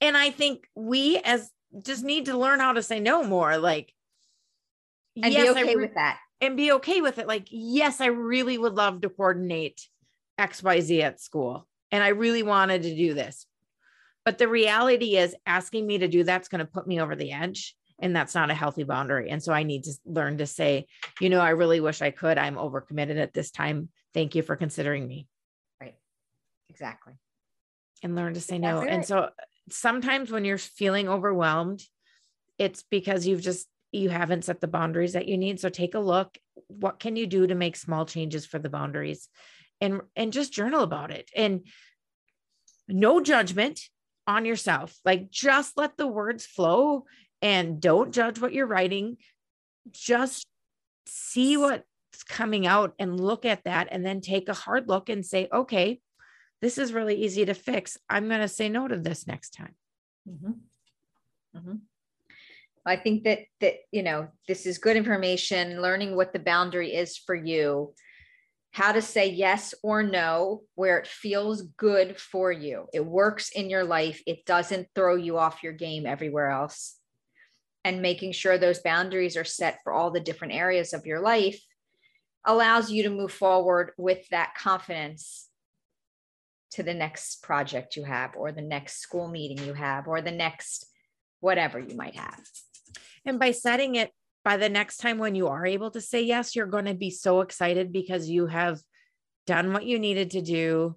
And 0.00 0.16
i 0.16 0.30
think 0.30 0.66
we 0.74 1.18
as 1.18 1.50
just 1.84 2.02
need 2.02 2.26
to 2.26 2.36
learn 2.36 2.60
how 2.60 2.72
to 2.72 2.82
say 2.82 2.98
no 2.98 3.22
more 3.22 3.58
like 3.58 3.92
and 5.22 5.32
yes, 5.32 5.54
be 5.54 5.60
okay 5.60 5.74
re- 5.74 5.82
with 5.82 5.94
that 5.94 6.18
and 6.40 6.56
be 6.56 6.72
okay 6.72 7.00
with 7.00 7.18
it 7.18 7.26
like 7.26 7.46
yes 7.50 8.00
i 8.00 8.06
really 8.06 8.58
would 8.58 8.74
love 8.74 9.00
to 9.00 9.08
coordinate 9.08 9.88
xyz 10.38 11.02
at 11.02 11.20
school 11.20 11.66
and 11.90 12.02
I 12.02 12.08
really 12.08 12.42
wanted 12.42 12.82
to 12.82 12.94
do 12.94 13.14
this. 13.14 13.46
But 14.24 14.38
the 14.38 14.48
reality 14.48 15.16
is, 15.16 15.34
asking 15.46 15.86
me 15.86 15.98
to 15.98 16.08
do 16.08 16.22
that's 16.22 16.48
going 16.48 16.58
to 16.58 16.70
put 16.70 16.86
me 16.86 17.00
over 17.00 17.16
the 17.16 17.32
edge. 17.32 17.74
And 18.00 18.14
that's 18.14 18.34
not 18.34 18.50
a 18.50 18.54
healthy 18.54 18.84
boundary. 18.84 19.28
And 19.28 19.42
so 19.42 19.52
I 19.52 19.64
need 19.64 19.82
to 19.84 19.92
learn 20.04 20.38
to 20.38 20.46
say, 20.46 20.86
you 21.20 21.30
know, 21.30 21.40
I 21.40 21.50
really 21.50 21.80
wish 21.80 22.00
I 22.00 22.12
could. 22.12 22.38
I'm 22.38 22.54
overcommitted 22.54 23.20
at 23.20 23.34
this 23.34 23.50
time. 23.50 23.88
Thank 24.14 24.36
you 24.36 24.42
for 24.42 24.54
considering 24.54 25.08
me. 25.08 25.26
Right. 25.80 25.96
Exactly. 26.68 27.14
And 28.04 28.14
learn 28.14 28.34
to 28.34 28.40
say 28.40 28.58
no. 28.60 28.82
And 28.82 29.04
so 29.04 29.30
sometimes 29.70 30.30
when 30.30 30.44
you're 30.44 30.58
feeling 30.58 31.08
overwhelmed, 31.08 31.82
it's 32.56 32.84
because 32.88 33.26
you've 33.26 33.42
just 33.42 33.66
you 33.92 34.10
haven't 34.10 34.44
set 34.44 34.60
the 34.60 34.68
boundaries 34.68 35.14
that 35.14 35.28
you 35.28 35.38
need. 35.38 35.60
So 35.60 35.68
take 35.68 35.94
a 35.94 36.00
look. 36.00 36.36
What 36.66 36.98
can 37.00 37.16
you 37.16 37.26
do 37.26 37.46
to 37.46 37.54
make 37.54 37.76
small 37.76 38.04
changes 38.06 38.44
for 38.46 38.58
the 38.58 38.70
boundaries? 38.70 39.28
and 39.80 40.00
and 40.16 40.32
just 40.32 40.52
journal 40.52 40.82
about 40.82 41.10
it 41.10 41.30
and 41.34 41.66
no 42.88 43.20
judgment 43.20 43.80
on 44.26 44.44
yourself 44.44 44.96
like 45.04 45.30
just 45.30 45.76
let 45.76 45.96
the 45.96 46.06
words 46.06 46.44
flow 46.44 47.04
and 47.40 47.80
don't 47.80 48.12
judge 48.12 48.40
what 48.40 48.52
you're 48.52 48.66
writing 48.66 49.16
just 49.90 50.46
see 51.06 51.56
what's 51.56 51.84
coming 52.28 52.66
out 52.66 52.94
and 52.98 53.20
look 53.20 53.44
at 53.44 53.64
that 53.64 53.88
and 53.90 54.04
then 54.04 54.20
take 54.20 54.48
a 54.48 54.54
hard 54.54 54.88
look 54.88 55.08
and 55.08 55.24
say 55.24 55.48
okay 55.52 56.00
this 56.60 56.76
is 56.76 56.92
really 56.92 57.14
easy 57.14 57.44
to 57.44 57.54
fix 57.54 57.96
i'm 58.08 58.28
going 58.28 58.40
to 58.40 58.48
say 58.48 58.68
no 58.68 58.88
to 58.88 58.96
this 58.96 59.26
next 59.26 59.50
time 59.50 59.74
mm-hmm. 60.28 60.52
Mm-hmm. 61.56 61.76
I 62.88 62.96
think 62.96 63.24
that 63.24 63.40
that 63.60 63.74
you 63.92 64.02
know 64.02 64.28
this 64.46 64.66
is 64.66 64.78
good 64.78 64.96
information 64.96 65.80
learning 65.82 66.16
what 66.16 66.32
the 66.32 66.38
boundary 66.38 66.94
is 66.94 67.16
for 67.16 67.34
you 67.34 67.92
how 68.72 68.92
to 68.92 69.02
say 69.02 69.28
yes 69.28 69.74
or 69.82 70.02
no 70.02 70.62
where 70.74 70.98
it 70.98 71.06
feels 71.06 71.62
good 71.76 72.20
for 72.20 72.52
you. 72.52 72.86
It 72.92 73.04
works 73.04 73.50
in 73.50 73.70
your 73.70 73.84
life, 73.84 74.22
it 74.26 74.44
doesn't 74.44 74.88
throw 74.94 75.16
you 75.16 75.38
off 75.38 75.62
your 75.62 75.72
game 75.72 76.06
everywhere 76.06 76.50
else. 76.50 76.96
And 77.84 78.02
making 78.02 78.32
sure 78.32 78.58
those 78.58 78.80
boundaries 78.80 79.36
are 79.36 79.44
set 79.44 79.78
for 79.82 79.92
all 79.92 80.10
the 80.10 80.20
different 80.20 80.54
areas 80.54 80.92
of 80.92 81.06
your 81.06 81.20
life 81.20 81.60
allows 82.44 82.90
you 82.90 83.02
to 83.04 83.10
move 83.10 83.32
forward 83.32 83.92
with 83.96 84.28
that 84.28 84.54
confidence 84.56 85.48
to 86.72 86.82
the 86.82 86.94
next 86.94 87.42
project 87.42 87.96
you 87.96 88.04
have, 88.04 88.36
or 88.36 88.52
the 88.52 88.60
next 88.60 89.00
school 89.00 89.26
meeting 89.26 89.64
you 89.66 89.72
have, 89.72 90.06
or 90.06 90.20
the 90.20 90.30
next 90.30 90.86
whatever 91.40 91.78
you 91.78 91.96
might 91.96 92.14
have. 92.14 92.40
And 93.24 93.38
by 93.38 93.52
setting 93.52 93.94
it 93.94 94.12
by 94.44 94.56
the 94.56 94.68
next 94.68 94.98
time 94.98 95.18
when 95.18 95.34
you 95.34 95.48
are 95.48 95.66
able 95.66 95.90
to 95.90 96.00
say 96.00 96.22
yes, 96.22 96.56
you're 96.56 96.66
going 96.66 96.86
to 96.86 96.94
be 96.94 97.10
so 97.10 97.40
excited 97.40 97.92
because 97.92 98.28
you 98.28 98.46
have 98.46 98.80
done 99.46 99.72
what 99.72 99.84
you 99.84 99.98
needed 99.98 100.30
to 100.32 100.42
do 100.42 100.96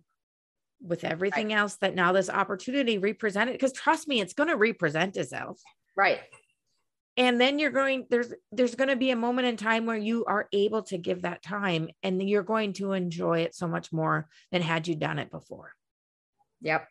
with 0.82 1.04
everything 1.04 1.50
right. 1.50 1.58
else 1.58 1.76
that 1.78 1.96
now 1.96 2.12
this 2.12 2.30
opportunity 2.30 2.98
represented 2.98 3.54
because 3.54 3.74
trust 3.74 4.08
me 4.08 4.20
it's 4.20 4.34
going 4.34 4.50
to 4.50 4.56
represent 4.56 5.18
itself. 5.18 5.60
Right. 5.96 6.20
And 7.18 7.40
then 7.40 7.60
you're 7.60 7.72
going 7.72 8.08
there's 8.10 8.34
there's 8.52 8.76
going 8.76 8.90
to 8.90 8.96
be 8.96 9.12
a 9.12 9.16
moment 9.16 9.48
in 9.48 9.58
time 9.58 9.86
where 9.86 9.98
you 9.98 10.26
are 10.26 10.48
able 10.54 10.84
to 10.84 10.98
give 10.98 11.24
that 11.24 11.44
time 11.44 11.90
and 12.04 12.28
you're 12.28 12.44
going 12.44 12.74
to 12.74 12.94
enjoy 12.94 13.40
it 13.40 13.54
so 13.54 13.68
much 13.68 13.92
more 13.92 14.28
than 14.52 14.62
had 14.62 14.88
you 14.88 14.96
done 14.96 15.20
it 15.20 15.30
before. 15.30 15.74
Yep 16.62 16.88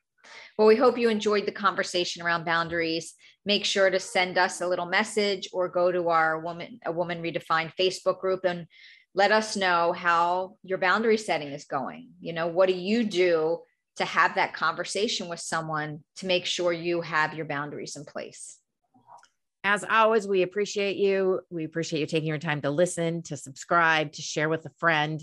well, 0.57 0.69
we 0.69 0.77
hope 0.77 0.99
you 0.99 1.09
enjoyed 1.09 1.47
the 1.47 1.53
conversation 1.53 2.23
around 2.23 2.45
boundaries. 2.45 3.15
Make 3.45 3.65
sure 3.65 3.91
to 3.91 3.99
send 3.99 4.39
us 4.39 4.61
a 4.61 4.69
little 4.69 4.87
message 4.87 5.49
or 5.53 5.69
go 5.69 5.91
to 5.91 6.09
our 6.09 6.41
woman 6.41 6.81
a 6.85 6.93
woman 6.93 7.23
redefined 7.23 7.73
Facebook 7.79 8.21
group 8.21 8.45
and 8.45 8.67
let 9.15 9.33
us 9.33 9.57
know 9.57 9.93
how 9.93 10.57
your 10.63 10.79
boundary 10.79 11.17
setting 11.17 11.49
is 11.49 11.65
going. 11.65 12.11
You 12.21 12.33
know, 12.33 12.47
what 12.47 12.69
do 12.69 12.75
you 12.75 13.05
do 13.05 13.61
to 13.97 14.05
have 14.05 14.37
that 14.37 14.55
conversation 14.55 15.29
with 15.29 15.41
someone 15.41 16.05
to 16.17 16.27
make 16.27 16.47
sure 16.47 16.73
you 16.73 17.01
have 17.01 17.35
your 17.35 17.47
boundaries 17.47 17.97
in 17.97 18.05
place? 18.05 18.59
As 19.65 19.85
always, 19.85 20.27
we 20.27 20.43
appreciate 20.43 20.97
you. 20.97 21.41
We 21.51 21.65
appreciate 21.65 22.01
you 22.01 22.07
taking 22.07 22.29
your 22.29 22.39
time 22.39 22.63
to 22.63 22.71
listen, 22.71 23.23
to 23.25 23.37
subscribe, 23.37 24.13
to 24.13 24.23
share 24.23 24.49
with 24.49 24.65
a 24.65 24.71
friend. 24.79 25.21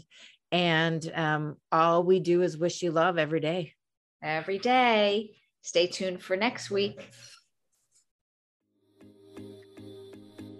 And 0.51 1.11
um, 1.15 1.55
all 1.71 2.03
we 2.03 2.19
do 2.19 2.41
is 2.41 2.57
wish 2.57 2.83
you 2.83 2.91
love 2.91 3.17
every 3.17 3.39
day 3.39 3.73
every 4.21 4.59
day. 4.59 5.31
Stay 5.61 5.87
tuned 5.87 6.21
for 6.21 6.35
next 6.35 6.71
week. 6.71 7.09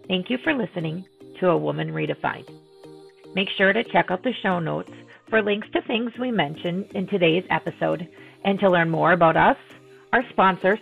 Thank 0.08 0.30
you 0.30 0.38
for 0.44 0.54
listening 0.54 1.06
to 1.40 1.50
A 1.50 1.58
Woman 1.58 1.92
Redefined. 1.92 2.50
Make 3.36 3.50
sure 3.58 3.74
to 3.74 3.84
check 3.84 4.10
out 4.10 4.24
the 4.24 4.34
show 4.42 4.60
notes 4.60 4.92
for 5.30 5.42
links 5.42 5.68
to 5.74 5.82
things 5.82 6.12
we 6.20 6.32
mentioned 6.32 6.86
in 6.96 7.08
today's 7.08 7.44
episode 7.50 8.08
and 8.46 8.60
to 8.60 8.70
learn 8.70 8.90
more 8.90 9.12
about 9.12 9.36
us, 9.36 9.58
our 10.14 10.24
sponsors, 10.30 10.80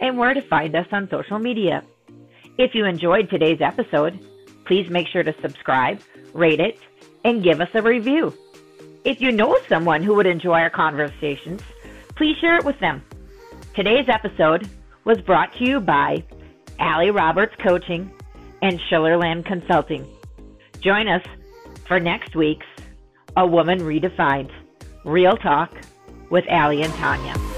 and 0.00 0.18
where 0.18 0.34
to 0.34 0.42
find 0.42 0.74
us 0.74 0.86
on 0.90 1.08
social 1.08 1.38
media. 1.38 1.84
If 2.58 2.74
you 2.74 2.84
enjoyed 2.84 3.30
today's 3.30 3.60
episode, 3.60 4.18
please 4.64 4.90
make 4.90 5.06
sure 5.08 5.22
to 5.22 5.34
subscribe, 5.40 6.00
rate 6.32 6.60
it, 6.60 6.78
and 7.24 7.42
give 7.42 7.60
us 7.60 7.70
a 7.74 7.82
review. 7.82 8.34
If 9.04 9.20
you 9.20 9.32
know 9.32 9.58
someone 9.68 10.02
who 10.02 10.14
would 10.14 10.26
enjoy 10.26 10.60
our 10.60 10.70
conversations, 10.70 11.62
please 12.16 12.36
share 12.38 12.56
it 12.56 12.64
with 12.64 12.78
them. 12.80 13.02
Today's 13.74 14.08
episode 14.08 14.68
was 15.04 15.20
brought 15.20 15.52
to 15.54 15.64
you 15.64 15.80
by 15.80 16.24
Ali 16.78 17.10
Roberts 17.10 17.54
Coaching 17.62 18.10
and 18.62 18.80
Schillerland 18.88 19.44
Consulting. 19.44 20.06
Join 20.80 21.08
us 21.08 21.22
for 21.86 22.00
next 22.00 22.36
week's 22.36 22.66
A 23.36 23.46
Woman 23.46 23.80
Redefined 23.80 24.50
Real 25.04 25.36
Talk 25.36 25.72
with 26.30 26.44
Allie 26.48 26.82
and 26.82 26.92
Tonya. 26.94 27.53